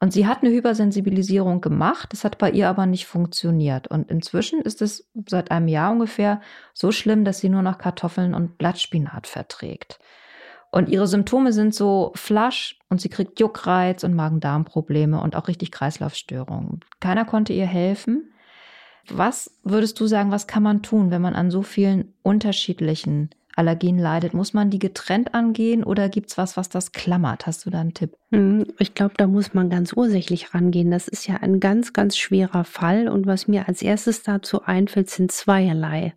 Und 0.00 0.12
sie 0.12 0.26
hat 0.26 0.42
eine 0.42 0.52
Hypersensibilisierung 0.52 1.60
gemacht, 1.60 2.12
das 2.12 2.24
hat 2.24 2.38
bei 2.38 2.50
ihr 2.50 2.68
aber 2.68 2.86
nicht 2.86 3.06
funktioniert. 3.06 3.88
Und 3.88 4.10
inzwischen 4.10 4.60
ist 4.60 4.82
es 4.82 5.10
seit 5.26 5.50
einem 5.50 5.68
Jahr 5.68 5.92
ungefähr 5.92 6.40
so 6.74 6.92
schlimm, 6.92 7.24
dass 7.24 7.40
sie 7.40 7.48
nur 7.48 7.62
noch 7.62 7.78
Kartoffeln 7.78 8.34
und 8.34 8.58
Blattspinat 8.58 9.26
verträgt. 9.26 9.98
Und 10.74 10.88
ihre 10.88 11.06
Symptome 11.06 11.52
sind 11.52 11.72
so 11.72 12.10
Flasch 12.16 12.80
und 12.88 13.00
sie 13.00 13.08
kriegt 13.08 13.38
Juckreiz 13.38 14.02
und 14.02 14.12
Magen-Darm-Probleme 14.12 15.20
und 15.20 15.36
auch 15.36 15.46
richtig 15.46 15.70
Kreislaufstörungen. 15.70 16.80
Keiner 16.98 17.24
konnte 17.24 17.52
ihr 17.52 17.64
helfen. 17.64 18.32
Was 19.08 19.52
würdest 19.62 20.00
du 20.00 20.08
sagen, 20.08 20.32
was 20.32 20.48
kann 20.48 20.64
man 20.64 20.82
tun, 20.82 21.12
wenn 21.12 21.22
man 21.22 21.36
an 21.36 21.52
so 21.52 21.62
vielen 21.62 22.12
unterschiedlichen 22.24 23.30
Allergien 23.54 24.00
leidet? 24.00 24.34
Muss 24.34 24.52
man 24.52 24.70
die 24.70 24.80
getrennt 24.80 25.32
angehen 25.32 25.84
oder 25.84 26.08
gibt 26.08 26.32
es 26.32 26.38
was, 26.38 26.56
was 26.56 26.70
das 26.70 26.90
klammert? 26.90 27.46
Hast 27.46 27.64
du 27.66 27.70
da 27.70 27.80
einen 27.80 27.94
Tipp? 27.94 28.16
Hm, 28.32 28.66
ich 28.80 28.94
glaube, 28.94 29.14
da 29.16 29.28
muss 29.28 29.54
man 29.54 29.70
ganz 29.70 29.92
ursächlich 29.92 30.54
rangehen. 30.54 30.90
Das 30.90 31.06
ist 31.06 31.28
ja 31.28 31.36
ein 31.36 31.60
ganz, 31.60 31.92
ganz 31.92 32.16
schwerer 32.16 32.64
Fall. 32.64 33.06
Und 33.06 33.28
was 33.28 33.46
mir 33.46 33.68
als 33.68 33.80
erstes 33.80 34.24
dazu 34.24 34.64
einfällt, 34.64 35.08
sind 35.08 35.30
zweierlei. 35.30 36.14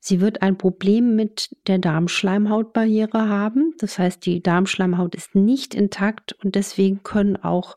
Sie 0.00 0.20
wird 0.20 0.42
ein 0.42 0.56
Problem 0.56 1.16
mit 1.16 1.56
der 1.66 1.78
Darmschleimhautbarriere 1.78 3.28
haben. 3.28 3.74
Das 3.78 3.98
heißt, 3.98 4.24
die 4.24 4.42
Darmschleimhaut 4.42 5.14
ist 5.14 5.34
nicht 5.34 5.74
intakt 5.74 6.36
und 6.44 6.54
deswegen 6.54 7.02
können 7.02 7.36
auch 7.36 7.76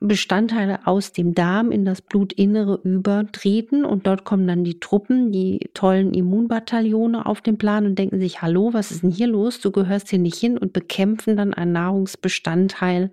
Bestandteile 0.00 0.86
aus 0.86 1.12
dem 1.12 1.34
Darm 1.34 1.72
in 1.72 1.84
das 1.84 2.02
Blutinnere 2.02 2.80
übertreten 2.84 3.84
und 3.84 4.06
dort 4.06 4.24
kommen 4.24 4.46
dann 4.46 4.62
die 4.62 4.78
Truppen, 4.78 5.32
die 5.32 5.70
tollen 5.74 6.14
Immunbataillone 6.14 7.26
auf 7.26 7.40
den 7.40 7.58
Plan 7.58 7.84
und 7.84 7.98
denken 7.98 8.20
sich, 8.20 8.40
hallo, 8.40 8.72
was 8.72 8.92
ist 8.92 9.02
denn 9.02 9.10
hier 9.10 9.26
los? 9.26 9.58
Du 9.58 9.72
gehörst 9.72 10.10
hier 10.10 10.20
nicht 10.20 10.36
hin 10.38 10.56
und 10.56 10.72
bekämpfen 10.72 11.36
dann 11.36 11.52
ein 11.52 11.72
Nahrungsbestandteil, 11.72 13.10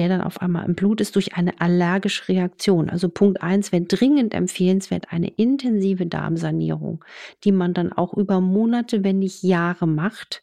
der 0.00 0.08
dann 0.08 0.22
auf 0.22 0.40
einmal 0.40 0.64
im 0.64 0.74
Blut 0.74 1.02
ist 1.02 1.14
durch 1.14 1.34
eine 1.34 1.60
allergische 1.60 2.26
Reaktion. 2.28 2.88
Also 2.88 3.10
Punkt 3.10 3.42
eins 3.42 3.70
wäre 3.70 3.82
dringend 3.82 4.32
empfehlenswert 4.32 5.12
eine 5.12 5.28
intensive 5.28 6.06
Darmsanierung, 6.06 7.04
die 7.44 7.52
man 7.52 7.74
dann 7.74 7.92
auch 7.92 8.14
über 8.14 8.40
Monate, 8.40 9.04
wenn 9.04 9.18
nicht 9.18 9.42
Jahre 9.42 9.86
macht, 9.86 10.42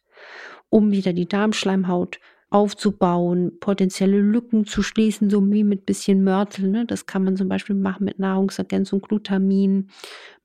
um 0.70 0.92
wieder 0.92 1.12
die 1.12 1.28
Darmschleimhaut 1.28 2.20
aufzubauen, 2.52 3.54
potenzielle 3.60 4.20
Lücken 4.20 4.68
zu 4.68 4.84
schließen, 4.84 5.32
so 5.32 5.52
wie 5.52 5.64
mit 5.64 5.88
bisschen 5.88 6.24
Mörtel. 6.24 6.70
Ne? 6.70 6.86
Das 6.86 7.08
kann 7.08 7.24
man 7.24 7.36
zum 7.36 7.50
Beispiel 7.50 7.76
machen 7.76 8.06
mit 8.06 8.20
Nahrungsergänzung, 8.20 9.02
Glutamin, 9.02 9.90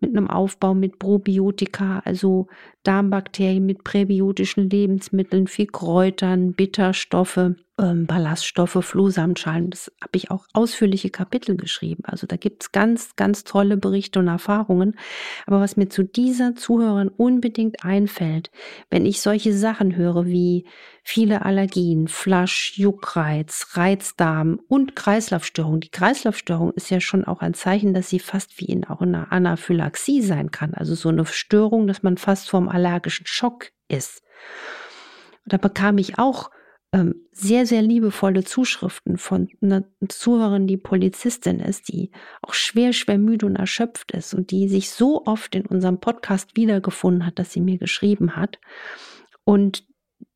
mit 0.02 0.16
einem 0.16 0.28
Aufbau 0.28 0.74
mit 0.74 0.98
Probiotika, 0.98 2.02
also 2.04 2.48
Darmbakterien 2.82 3.64
mit 3.64 3.84
präbiotischen 3.84 4.68
Lebensmitteln, 4.68 5.46
viel 5.46 5.66
Kräutern, 5.66 6.52
Bitterstoffe 6.52 7.54
ähm, 7.82 8.06
Ballaststoffe, 8.06 8.78
Flohsamenschalen. 8.80 9.70
Das 9.70 9.90
habe 10.00 10.16
ich 10.16 10.30
auch 10.30 10.46
ausführliche 10.52 11.10
Kapitel 11.10 11.56
geschrieben. 11.56 12.02
Also 12.06 12.26
da 12.26 12.36
gibt 12.36 12.62
es 12.62 12.72
ganz, 12.72 13.16
ganz 13.16 13.44
tolle 13.44 13.76
Berichte 13.76 14.18
und 14.18 14.28
Erfahrungen. 14.28 14.96
Aber 15.46 15.60
was 15.60 15.76
mir 15.76 15.88
zu 15.88 16.04
dieser 16.04 16.54
Zuhörerin 16.54 17.08
unbedingt 17.08 17.84
einfällt, 17.84 18.50
wenn 18.90 19.06
ich 19.06 19.20
solche 19.20 19.54
Sachen 19.54 19.96
höre 19.96 20.26
wie 20.26 20.64
viele 21.02 21.44
Allergien, 21.44 22.06
Flasch, 22.08 22.74
Juckreiz, 22.76 23.68
Reizdarm 23.72 24.60
und 24.68 24.94
Kreislaufstörung. 24.94 25.80
Die 25.80 25.90
Kreislaufstörung 25.90 26.72
ist 26.72 26.90
ja 26.90 27.00
schon 27.00 27.24
auch 27.24 27.40
ein 27.40 27.54
Zeichen, 27.54 27.92
dass 27.92 28.08
sie 28.08 28.20
fast 28.20 28.60
wie 28.60 28.66
in 28.66 28.84
auch 28.84 29.00
einer 29.00 29.32
Anaphylaxie 29.32 29.91
sein 29.96 30.50
kann. 30.50 30.74
Also 30.74 30.94
so 30.94 31.08
eine 31.08 31.26
Störung, 31.26 31.86
dass 31.86 32.02
man 32.02 32.16
fast 32.16 32.50
vorm 32.50 32.68
allergischen 32.68 33.26
Schock 33.26 33.70
ist. 33.88 34.22
Da 35.44 35.56
bekam 35.56 35.98
ich 35.98 36.18
auch 36.18 36.50
ähm, 36.92 37.26
sehr, 37.32 37.66
sehr 37.66 37.82
liebevolle 37.82 38.44
Zuschriften 38.44 39.16
von 39.16 39.48
einer 39.62 39.84
Zuhörerin, 40.08 40.66
die 40.66 40.76
Polizistin 40.76 41.58
ist, 41.58 41.88
die 41.88 42.10
auch 42.42 42.54
schwer, 42.54 42.92
schwer 42.92 43.18
müde 43.18 43.46
und 43.46 43.56
erschöpft 43.56 44.12
ist 44.12 44.34
und 44.34 44.50
die 44.50 44.68
sich 44.68 44.90
so 44.90 45.24
oft 45.24 45.54
in 45.54 45.66
unserem 45.66 46.00
Podcast 46.00 46.56
wiedergefunden 46.56 47.24
hat, 47.24 47.38
dass 47.38 47.52
sie 47.52 47.60
mir 47.60 47.78
geschrieben 47.78 48.36
hat. 48.36 48.58
Und 49.44 49.84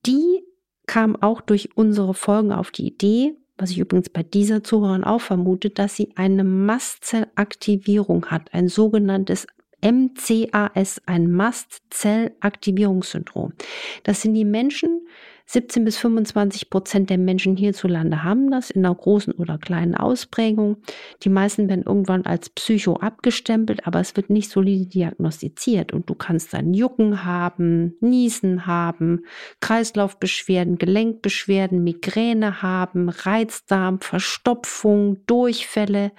die 0.06 0.42
kam 0.86 1.16
auch 1.16 1.40
durch 1.40 1.76
unsere 1.76 2.14
Folgen 2.14 2.52
auf 2.52 2.70
die 2.70 2.86
Idee, 2.86 3.36
was 3.58 3.70
ich 3.70 3.78
übrigens 3.78 4.10
bei 4.10 4.22
dieser 4.22 4.62
Zuhörerin 4.62 5.04
auch 5.04 5.20
vermute, 5.20 5.70
dass 5.70 5.96
sie 5.96 6.12
eine 6.14 6.44
Mastzellaktivierung 6.44 8.26
hat, 8.26 8.52
ein 8.52 8.68
sogenanntes 8.68 9.46
MCAS, 9.82 11.00
ein 11.06 11.30
Mastzellaktivierungssyndrom. 11.30 13.54
Das 14.02 14.20
sind 14.22 14.34
die 14.34 14.44
Menschen, 14.44 15.06
17 15.48 15.84
bis 15.84 15.96
25 15.98 16.70
Prozent 16.70 17.08
der 17.08 17.18
Menschen 17.18 17.56
hierzulande 17.56 18.24
haben 18.24 18.50
das 18.50 18.70
in 18.70 18.84
einer 18.84 18.94
großen 18.94 19.32
oder 19.34 19.58
kleinen 19.58 19.94
Ausprägung. 19.94 20.78
Die 21.22 21.28
meisten 21.28 21.68
werden 21.68 21.84
irgendwann 21.84 22.26
als 22.26 22.50
Psycho 22.50 22.96
abgestempelt, 22.96 23.86
aber 23.86 24.00
es 24.00 24.16
wird 24.16 24.28
nicht 24.28 24.50
solide 24.50 24.86
diagnostiziert 24.86 25.92
und 25.92 26.10
du 26.10 26.16
kannst 26.16 26.52
dann 26.52 26.74
Jucken 26.74 27.24
haben, 27.24 27.96
Niesen 28.00 28.66
haben, 28.66 29.24
Kreislaufbeschwerden, 29.60 30.78
Gelenkbeschwerden, 30.78 31.84
Migräne 31.84 32.60
haben, 32.60 33.08
Reizdarm, 33.08 34.00
Verstopfung, 34.00 35.24
Durchfälle, 35.26 36.10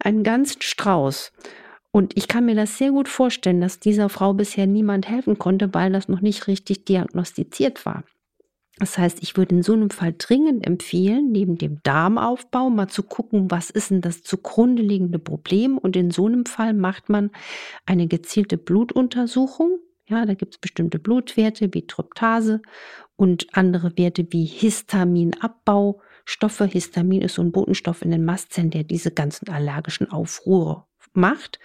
einen 0.00 0.24
ganzen 0.24 0.60
Strauß. 0.60 1.32
Und 1.92 2.16
ich 2.16 2.26
kann 2.26 2.46
mir 2.46 2.56
das 2.56 2.78
sehr 2.78 2.90
gut 2.90 3.08
vorstellen, 3.08 3.60
dass 3.60 3.78
dieser 3.78 4.08
Frau 4.08 4.34
bisher 4.34 4.66
niemand 4.66 5.08
helfen 5.08 5.38
konnte, 5.38 5.72
weil 5.72 5.92
das 5.92 6.08
noch 6.08 6.20
nicht 6.20 6.48
richtig 6.48 6.84
diagnostiziert 6.84 7.86
war. 7.86 8.02
Das 8.80 8.96
heißt, 8.96 9.22
ich 9.22 9.36
würde 9.36 9.56
in 9.56 9.62
so 9.62 9.74
einem 9.74 9.90
Fall 9.90 10.14
dringend 10.16 10.66
empfehlen, 10.66 11.30
neben 11.32 11.58
dem 11.58 11.82
Darmaufbau 11.82 12.70
mal 12.70 12.88
zu 12.88 13.02
gucken, 13.02 13.50
was 13.50 13.68
ist 13.68 13.90
denn 13.90 14.00
das 14.00 14.22
zugrunde 14.22 14.82
liegende 14.82 15.18
Problem. 15.18 15.76
Und 15.76 15.96
in 15.96 16.10
so 16.10 16.26
einem 16.26 16.46
Fall 16.46 16.72
macht 16.72 17.10
man 17.10 17.30
eine 17.84 18.06
gezielte 18.06 18.56
Blutuntersuchung. 18.56 19.80
Ja, 20.08 20.24
da 20.24 20.32
gibt 20.32 20.54
es 20.54 20.58
bestimmte 20.58 20.98
Blutwerte 20.98 21.68
wie 21.74 21.86
Tryptase 21.86 22.62
und 23.16 23.48
andere 23.52 23.98
Werte 23.98 24.26
wie 24.30 24.46
Histaminabbau. 24.46 26.00
Histamin 26.24 27.20
ist 27.20 27.34
so 27.34 27.42
ein 27.42 27.52
Botenstoff 27.52 28.00
in 28.00 28.10
den 28.10 28.24
Mastzellen, 28.24 28.70
der 28.70 28.84
diese 28.84 29.10
ganzen 29.10 29.50
allergischen 29.50 30.10
Aufruhre 30.10 30.86
macht 31.12 31.58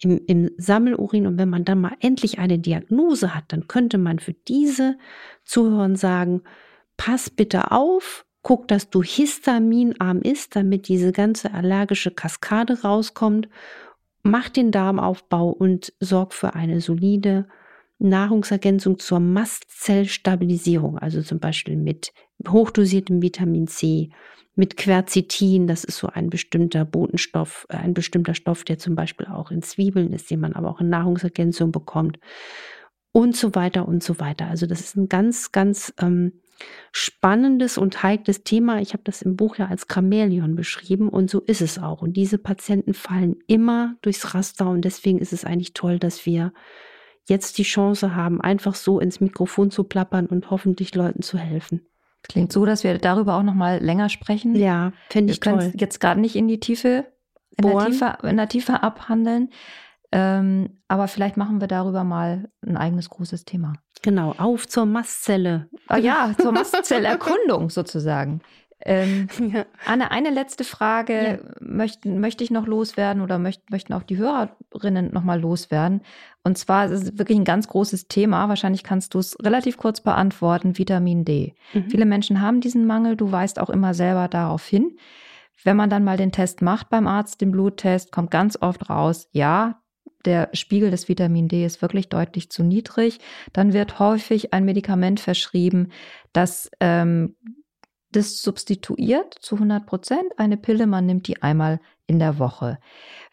im, 0.00 0.20
im 0.26 0.50
Sammelurin. 0.56 1.26
Und 1.26 1.38
wenn 1.38 1.50
man 1.50 1.64
dann 1.64 1.80
mal 1.80 1.96
endlich 2.00 2.38
eine 2.38 2.58
Diagnose 2.58 3.34
hat, 3.34 3.44
dann 3.48 3.68
könnte 3.68 3.98
man 3.98 4.18
für 4.18 4.32
diese 4.32 4.98
Zuhörer 5.44 5.96
sagen, 5.96 6.42
pass 6.96 7.30
bitte 7.30 7.70
auf, 7.70 8.26
guck, 8.42 8.68
dass 8.68 8.90
du 8.90 9.02
histaminarm 9.02 10.22
isst, 10.22 10.56
damit 10.56 10.88
diese 10.88 11.12
ganze 11.12 11.52
allergische 11.52 12.10
Kaskade 12.10 12.82
rauskommt. 12.82 13.48
Mach 14.22 14.48
den 14.48 14.70
Darmaufbau 14.70 15.48
und 15.48 15.92
sorg 16.00 16.34
für 16.34 16.54
eine 16.54 16.80
solide 16.80 17.46
Nahrungsergänzung 17.98 18.98
zur 18.98 19.20
Mastzellstabilisierung, 19.20 20.98
also 20.98 21.22
zum 21.22 21.38
Beispiel 21.38 21.76
mit 21.76 22.12
hochdosiertem 22.48 23.22
Vitamin 23.22 23.66
C, 23.66 24.10
mit 24.54 24.76
Quercetin, 24.76 25.66
das 25.66 25.84
ist 25.84 25.98
so 25.98 26.08
ein 26.08 26.30
bestimmter 26.30 26.84
Botenstoff, 26.84 27.66
äh, 27.68 27.76
ein 27.76 27.94
bestimmter 27.94 28.34
Stoff, 28.34 28.64
der 28.64 28.78
zum 28.78 28.94
Beispiel 28.94 29.26
auch 29.26 29.50
in 29.50 29.62
Zwiebeln 29.62 30.12
ist, 30.12 30.30
den 30.30 30.40
man 30.40 30.54
aber 30.54 30.70
auch 30.70 30.80
in 30.80 30.88
Nahrungsergänzung 30.88 31.72
bekommt 31.72 32.18
und 33.12 33.36
so 33.36 33.54
weiter 33.54 33.86
und 33.88 34.02
so 34.02 34.20
weiter. 34.20 34.46
Also 34.46 34.66
das 34.66 34.80
ist 34.80 34.96
ein 34.96 35.08
ganz, 35.08 35.52
ganz 35.52 35.92
ähm, 36.00 36.40
spannendes 36.92 37.78
und 37.78 38.02
heikles 38.02 38.44
Thema. 38.44 38.80
Ich 38.80 38.92
habe 38.92 39.02
das 39.04 39.22
im 39.22 39.36
Buch 39.36 39.56
ja 39.56 39.66
als 39.66 39.86
Chamäleon 39.90 40.54
beschrieben 40.54 41.08
und 41.08 41.30
so 41.30 41.40
ist 41.40 41.62
es 41.62 41.78
auch. 41.78 42.02
Und 42.02 42.14
diese 42.14 42.38
Patienten 42.38 42.94
fallen 42.94 43.36
immer 43.46 43.96
durchs 44.02 44.34
Raster 44.34 44.68
und 44.68 44.84
deswegen 44.84 45.18
ist 45.18 45.32
es 45.32 45.44
eigentlich 45.44 45.74
toll, 45.74 45.98
dass 45.98 46.26
wir 46.26 46.52
jetzt 47.28 47.58
die 47.58 47.64
Chance 47.64 48.14
haben, 48.14 48.40
einfach 48.40 48.74
so 48.74 49.00
ins 49.00 49.20
Mikrofon 49.20 49.70
zu 49.70 49.84
plappern 49.84 50.26
und 50.26 50.50
hoffentlich 50.50 50.94
Leuten 50.94 51.22
zu 51.22 51.38
helfen. 51.38 51.89
Klingt 52.22 52.52
so, 52.52 52.64
dass 52.64 52.84
wir 52.84 52.98
darüber 52.98 53.36
auch 53.36 53.42
noch 53.42 53.54
mal 53.54 53.82
länger 53.82 54.08
sprechen. 54.08 54.54
Ja, 54.54 54.92
finde 55.08 55.32
ich 55.32 55.44
wir 55.44 55.52
toll. 55.52 55.72
jetzt 55.76 56.00
gerade 56.00 56.20
nicht 56.20 56.36
in 56.36 56.48
die 56.48 56.60
Tiefe 56.60 57.06
in 57.56 57.66
der. 57.66 57.86
Tiefe, 57.86 58.18
in 58.22 58.36
der 58.36 58.48
Tiefe 58.48 58.82
abhandeln. 58.82 59.50
Ähm, 60.12 60.80
aber 60.88 61.06
vielleicht 61.06 61.36
machen 61.36 61.60
wir 61.60 61.68
darüber 61.68 62.02
mal 62.02 62.50
ein 62.66 62.76
eigenes 62.76 63.10
großes 63.10 63.44
Thema. 63.44 63.74
Genau, 64.02 64.34
auf 64.38 64.66
zur 64.66 64.86
Mastzelle. 64.86 65.68
Ah, 65.86 65.98
ja, 65.98 66.34
zur 66.40 66.52
Mastzellerkundung 66.52 67.70
sozusagen. 67.70 68.40
Ähm, 68.84 69.28
Ja. 69.52 69.66
Anne, 69.84 70.10
eine 70.10 70.30
letzte 70.30 70.64
Frage 70.64 71.54
möchten, 71.60 72.20
möchte 72.20 72.44
ich 72.44 72.50
noch 72.50 72.66
loswerden 72.66 73.22
oder 73.22 73.38
möcht, 73.38 73.70
möchten 73.70 73.92
auch 73.92 74.02
die 74.02 74.16
Hörerinnen 74.16 75.12
noch 75.12 75.24
mal 75.24 75.40
loswerden. 75.40 76.02
Und 76.44 76.58
zwar 76.58 76.86
ist 76.86 77.02
es 77.02 77.18
wirklich 77.18 77.38
ein 77.38 77.44
ganz 77.44 77.68
großes 77.68 78.08
Thema. 78.08 78.48
Wahrscheinlich 78.48 78.84
kannst 78.84 79.14
du 79.14 79.18
es 79.18 79.36
relativ 79.42 79.76
kurz 79.76 80.00
beantworten. 80.00 80.78
Vitamin 80.78 81.24
D. 81.24 81.54
Mhm. 81.72 81.90
Viele 81.90 82.06
Menschen 82.06 82.40
haben 82.40 82.60
diesen 82.60 82.86
Mangel. 82.86 83.16
Du 83.16 83.32
weist 83.32 83.58
auch 83.58 83.70
immer 83.70 83.94
selber 83.94 84.28
darauf 84.28 84.66
hin. 84.66 84.96
Wenn 85.62 85.76
man 85.76 85.90
dann 85.90 86.04
mal 86.04 86.16
den 86.16 86.32
Test 86.32 86.62
macht 86.62 86.88
beim 86.88 87.06
Arzt, 87.06 87.40
den 87.40 87.50
Bluttest, 87.50 88.12
kommt 88.12 88.30
ganz 88.30 88.56
oft 88.60 88.88
raus, 88.88 89.28
ja, 89.32 89.80
der 90.24 90.50
Spiegel 90.52 90.90
des 90.90 91.08
Vitamin 91.08 91.48
D 91.48 91.64
ist 91.64 91.82
wirklich 91.82 92.08
deutlich 92.08 92.50
zu 92.50 92.62
niedrig. 92.62 93.18
Dann 93.52 93.72
wird 93.72 93.98
häufig 93.98 94.52
ein 94.52 94.64
Medikament 94.64 95.20
verschrieben, 95.20 95.88
das 96.32 96.70
ähm, 96.80 97.36
das 98.12 98.42
substituiert 98.42 99.34
zu 99.40 99.56
100 99.56 99.86
Prozent 99.86 100.38
eine 100.38 100.56
Pille. 100.56 100.86
Man 100.86 101.06
nimmt 101.06 101.26
die 101.28 101.42
einmal 101.42 101.80
in 102.06 102.18
der 102.18 102.38
Woche. 102.38 102.78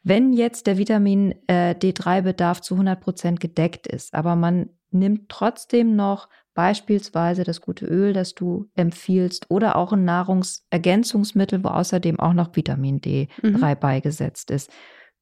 Wenn 0.03 0.33
jetzt 0.33 0.67
der 0.67 0.77
Vitamin 0.77 1.33
äh, 1.47 1.73
D3-Bedarf 1.73 2.61
zu 2.61 2.75
100 2.75 2.99
Prozent 2.99 3.39
gedeckt 3.39 3.87
ist, 3.87 4.13
aber 4.13 4.35
man 4.35 4.69
nimmt 4.91 5.29
trotzdem 5.29 5.95
noch 5.95 6.29
beispielsweise 6.53 7.43
das 7.43 7.61
gute 7.61 7.85
Öl, 7.85 8.13
das 8.13 8.33
du 8.33 8.67
empfiehlst, 8.75 9.49
oder 9.49 9.75
auch 9.75 9.93
ein 9.93 10.05
Nahrungsergänzungsmittel, 10.05 11.63
wo 11.63 11.69
außerdem 11.69 12.19
auch 12.19 12.33
noch 12.33 12.55
Vitamin 12.55 12.99
D3 12.99 13.27
Mhm. 13.43 13.79
beigesetzt 13.79 14.51
ist, 14.51 14.71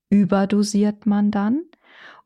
überdosiert 0.10 1.06
man 1.06 1.32
dann? 1.32 1.64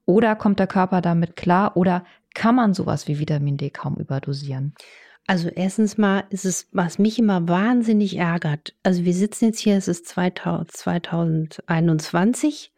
Oder 0.06 0.36
kommt 0.36 0.60
der 0.60 0.68
Körper 0.68 1.02
damit 1.02 1.36
klar? 1.36 1.78
Oder 1.78 2.04
kann 2.34 2.56
man 2.56 2.74
sowas 2.74 3.08
wie 3.08 3.20
Vitamin 3.20 3.58
D 3.58 3.70
kaum 3.70 3.96
überdosieren? 3.96 4.74
Also 5.30 5.48
erstens 5.48 5.98
mal 6.00 6.24
ist 6.32 6.44
es, 6.44 6.68
was 6.72 6.98
mich 6.98 7.20
immer 7.20 7.48
wahnsinnig 7.48 8.18
ärgert. 8.18 8.74
Also 8.82 9.06
wir 9.06 9.13
sitzen 9.13 9.46
jetzt 9.46 9.60
hier, 9.60 9.78
es 9.78 9.88
ist 9.88 10.08
2000, 10.08 10.72
2021 10.72 12.72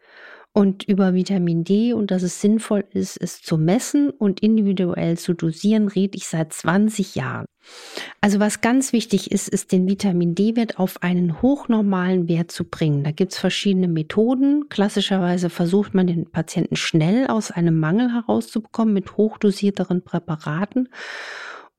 und 0.52 0.84
über 0.84 1.14
Vitamin 1.14 1.64
D 1.64 1.94
und 1.94 2.12
dass 2.12 2.24
es 2.24 2.42
sinnvoll 2.42 2.84
ist, 2.92 3.16
es 3.16 3.42
zu 3.42 3.58
messen 3.58 4.10
und 4.10 4.42
individuell 4.42 5.18
zu 5.18 5.34
dosieren, 5.34 5.88
rede 5.88 6.18
ich 6.18 6.28
seit 6.28 6.52
20 6.52 7.16
Jahren. 7.16 7.46
Also 8.20 8.42
was 8.42 8.60
ganz 8.60 8.92
wichtig 8.92 9.32
ist, 9.32 9.48
ist 9.48 9.72
den 9.72 9.88
Vitamin 9.88 10.36
D-Wert 10.36 10.78
auf 10.78 11.04
einen 11.04 11.42
hochnormalen 11.42 12.28
Wert 12.28 12.52
zu 12.52 12.66
bringen. 12.66 13.06
Da 13.06 13.12
gibt 13.12 13.32
es 13.32 13.38
verschiedene 13.38 13.88
Methoden. 13.88 14.68
Klassischerweise 14.68 15.50
versucht 15.50 15.94
man 15.94 16.08
den 16.08 16.30
Patienten 16.30 16.76
schnell 16.76 17.28
aus 17.28 17.50
einem 17.50 17.80
Mangel 17.80 18.12
herauszubekommen 18.12 18.94
mit 18.94 19.16
hochdosierteren 19.16 20.04
Präparaten. 20.04 20.90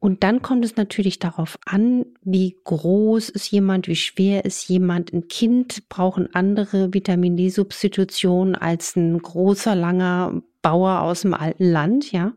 Und 0.03 0.25
dann 0.25 0.43
kommt 0.43 0.65
es 0.65 0.75
natürlich 0.75 1.21
darauf 1.21 1.61
an, 1.65 2.07
wie 2.23 2.57
groß 2.65 3.29
ist 3.29 3.53
jemand, 3.53 3.87
wie 3.87 3.95
schwer 3.95 4.45
ist 4.45 4.69
jemand. 4.69 5.13
Ein 5.13 5.29
Kind 5.29 5.89
brauchen 5.89 6.35
andere 6.35 6.93
Vitamin 6.93 7.37
D-Substitutionen 7.37 8.57
als 8.57 8.97
ein 8.97 9.17
großer, 9.23 9.77
langer 9.77 10.43
Bauer 10.61 11.03
aus 11.03 11.21
dem 11.21 11.35
alten 11.35 11.71
Land, 11.71 12.11
ja. 12.11 12.33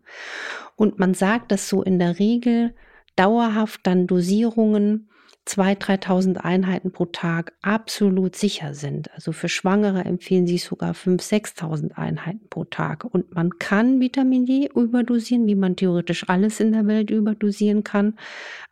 Und 0.76 1.00
man 1.00 1.16
sagt, 1.16 1.52
dass 1.52 1.68
so 1.68 1.82
in 1.82 1.98
der 1.98 2.20
Regel 2.20 2.76
dauerhaft 3.16 3.80
dann 3.88 4.06
Dosierungen 4.06 5.10
2.000, 5.48 5.78
3.000 5.78 6.38
Einheiten 6.38 6.92
pro 6.92 7.06
Tag 7.06 7.54
absolut 7.62 8.36
sicher 8.36 8.74
sind. 8.74 9.14
Also 9.14 9.32
für 9.32 9.48
Schwangere 9.48 10.04
empfehlen 10.04 10.48
sich 10.48 10.64
sogar 10.64 10.94
5.000, 10.94 11.58
6.000 11.58 11.92
Einheiten 11.94 12.48
pro 12.50 12.64
Tag. 12.64 13.06
Und 13.06 13.34
man 13.36 13.60
kann 13.60 14.00
Vitamin 14.00 14.46
D 14.46 14.70
überdosieren, 14.74 15.46
wie 15.46 15.56
man 15.56 15.76
theoretisch 15.76 16.28
alles 16.30 16.60
in 16.60 16.72
der 16.72 16.88
Welt 16.88 17.12
überdosieren 17.12 17.84
kann. 17.84 18.18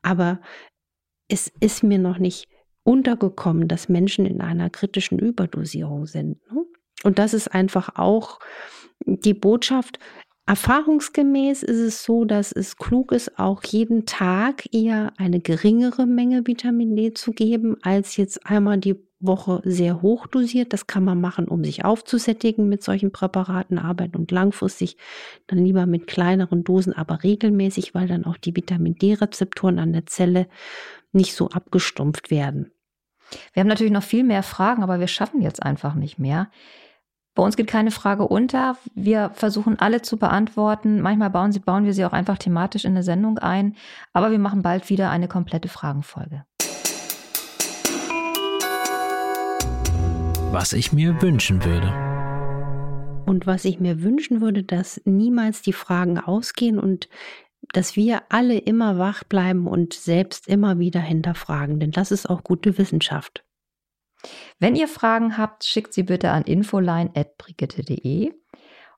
Aber 0.02 0.42
es 1.28 1.52
ist 1.60 1.84
mir 1.84 2.00
noch 2.00 2.18
nicht 2.18 2.48
untergekommen, 2.84 3.68
dass 3.68 3.88
Menschen 3.88 4.26
in 4.26 4.42
einer 4.42 4.70
kritischen 4.70 5.20
Überdosierung 5.20 6.08
sind. 6.08 6.40
ne? 6.52 6.66
Und 7.04 7.20
das 7.20 7.34
ist 7.34 7.50
einfach 7.50 7.96
auch 7.96 8.40
die 9.06 9.34
Botschaft. 9.34 10.00
Erfahrungsgemäß 10.46 11.64
ist 11.64 11.80
es 11.80 12.04
so, 12.04 12.26
dass 12.26 12.52
es 12.52 12.76
klug 12.76 13.14
ist, 13.14 13.40
auch 13.40 13.64
jeden 13.64 14.06
Tag 14.06 14.66
eher 14.74 15.14
eine 15.18 15.40
geringere 15.40 16.06
Menge 16.06 16.46
Vitamin 16.46 16.98
D 16.98 17.14
zu 17.14 17.32
geben, 17.32 17.78
als 17.82 18.18
jetzt 18.18 18.46
einmal 18.46 18.78
die 18.78 18.96
Woche 19.22 19.62
sehr 19.64 20.02
hoch 20.02 20.28
dosiert. 20.28 20.74
Das 20.74 20.86
kann 20.86 21.06
man 21.06 21.22
machen, 21.22 21.48
um 21.48 21.64
sich 21.64 21.86
aufzusättigen 21.86 22.68
mit 22.68 22.84
solchen 22.84 23.14
Präparaten, 23.14 23.80
arbeiten 23.80 24.18
und 24.18 24.32
langfristig 24.32 24.98
dann 25.48 25.60
lieber 25.60 25.86
mit 25.86 26.08
kleineren 26.08 26.66
Dosen, 26.66 26.92
aber 26.92 27.24
regelmäßig, 27.24 27.96
weil 27.96 28.08
dann 28.08 28.26
auch 28.26 28.36
die 28.36 28.54
Vitamin 28.54 28.96
D-Rezeptoren 28.96 29.80
an 29.80 29.94
der 29.94 30.08
Zelle 30.08 30.48
nicht 31.14 31.36
so 31.36 31.52
abgestumpft 31.52 32.32
werden. 32.32 32.72
Wir 33.54 33.62
haben 33.62 33.68
natürlich 33.68 33.94
noch 33.94 34.04
viel 34.04 34.26
mehr 34.26 34.44
Fragen, 34.44 34.84
aber 34.84 35.00
wir 35.00 35.08
schaffen 35.08 35.42
jetzt 35.42 35.64
einfach 35.64 35.96
nicht 35.96 36.20
mehr. 36.20 36.52
Bei 37.36 37.42
uns 37.42 37.58
geht 37.58 37.68
keine 37.68 37.90
Frage 37.90 38.28
unter. 38.28 38.78
Wir 38.94 39.32
versuchen 39.34 39.80
alle 39.80 40.04
zu 40.04 40.18
beantworten. 40.18 41.02
Manchmal 41.02 41.32
bauen, 41.32 41.52
sie, 41.52 41.60
bauen 41.60 41.84
wir 41.84 41.94
sie 41.94 42.06
auch 42.06 42.14
einfach 42.14 42.38
thematisch 42.38 42.86
in 42.86 42.92
eine 42.92 43.02
Sendung 43.02 43.40
ein. 43.40 43.76
Aber 44.14 44.30
wir 44.30 44.38
machen 44.38 44.62
bald 44.62 44.90
wieder 44.90 45.10
eine 45.10 45.28
komplette 45.28 45.68
Fragenfolge. 45.68 46.46
Was 50.52 50.74
ich 50.74 50.94
mir 50.94 51.20
wünschen 51.24 51.64
würde. 51.66 51.92
Und 53.26 53.48
was 53.48 53.66
ich 53.66 53.80
mir 53.80 54.04
wünschen 54.04 54.40
würde, 54.40 54.62
dass 54.62 55.02
niemals 55.06 55.64
die 55.64 55.74
Fragen 55.74 56.20
ausgehen 56.20 56.78
und 56.78 57.10
dass 57.72 57.96
wir 57.96 58.22
alle 58.30 58.60
immer 58.60 59.00
wach 59.00 59.24
bleiben 59.24 59.66
und 59.66 59.94
selbst 59.94 60.48
immer 60.48 60.78
wieder 60.78 61.00
hinterfragen, 61.00 61.80
denn 61.80 61.92
das 61.92 62.12
ist 62.12 62.30
auch 62.30 62.44
gute 62.44 62.78
Wissenschaft. 62.78 63.43
Wenn 64.60 64.76
ihr 64.76 64.88
Fragen 64.88 65.38
habt, 65.38 65.64
schickt 65.64 65.94
sie 65.94 66.04
bitte 66.04 66.32
an 66.32 66.44
infoline.brigitte.de. 66.44 68.34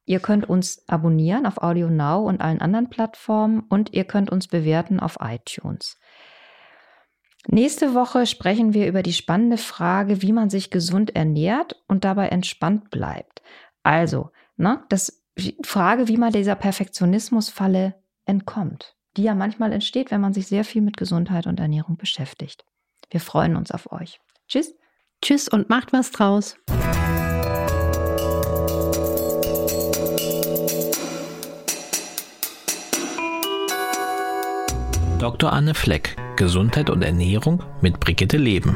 Ihr 0.05 0.19
könnt 0.19 0.47
uns 0.47 0.87
abonnieren 0.87 1.45
auf 1.45 1.57
Audio 1.57 1.89
Now 1.89 2.27
und 2.27 2.41
allen 2.41 2.61
anderen 2.61 2.89
Plattformen 2.89 3.61
und 3.69 3.93
ihr 3.93 4.03
könnt 4.03 4.29
uns 4.29 4.47
bewerten 4.47 4.99
auf 4.99 5.17
iTunes. 5.19 5.97
Nächste 7.47 7.93
Woche 7.93 8.25
sprechen 8.25 8.73
wir 8.73 8.87
über 8.87 9.03
die 9.03 9.13
spannende 9.13 9.57
Frage, 9.57 10.21
wie 10.21 10.31
man 10.31 10.49
sich 10.49 10.71
gesund 10.71 11.15
ernährt 11.15 11.75
und 11.87 12.03
dabei 12.03 12.29
entspannt 12.29 12.89
bleibt. 12.89 13.41
Also, 13.83 14.31
ne, 14.57 14.83
das 14.89 15.23
Frage, 15.63 16.07
wie 16.07 16.17
man 16.17 16.31
dieser 16.31 16.55
Perfektionismusfalle 16.55 17.95
entkommt, 18.25 18.95
die 19.17 19.23
ja 19.23 19.35
manchmal 19.35 19.73
entsteht, 19.73 20.09
wenn 20.09 20.21
man 20.21 20.33
sich 20.33 20.47
sehr 20.47 20.63
viel 20.63 20.81
mit 20.81 20.97
Gesundheit 20.97 21.45
und 21.45 21.59
Ernährung 21.59 21.97
beschäftigt. 21.97 22.65
Wir 23.09 23.19
freuen 23.19 23.55
uns 23.55 23.71
auf 23.71 23.91
euch. 23.91 24.19
Tschüss. 24.47 24.73
Tschüss 25.25 25.47
und 25.47 25.69
macht 25.69 25.91
was 25.91 26.11
draus. 26.11 26.55
Dr. 35.17 35.51
Anne 35.51 35.73
Fleck, 35.73 36.15
Gesundheit 36.35 36.91
und 36.91 37.01
Ernährung 37.01 37.63
mit 37.81 37.99
Brigitte 37.99 38.37
Leben. 38.37 38.75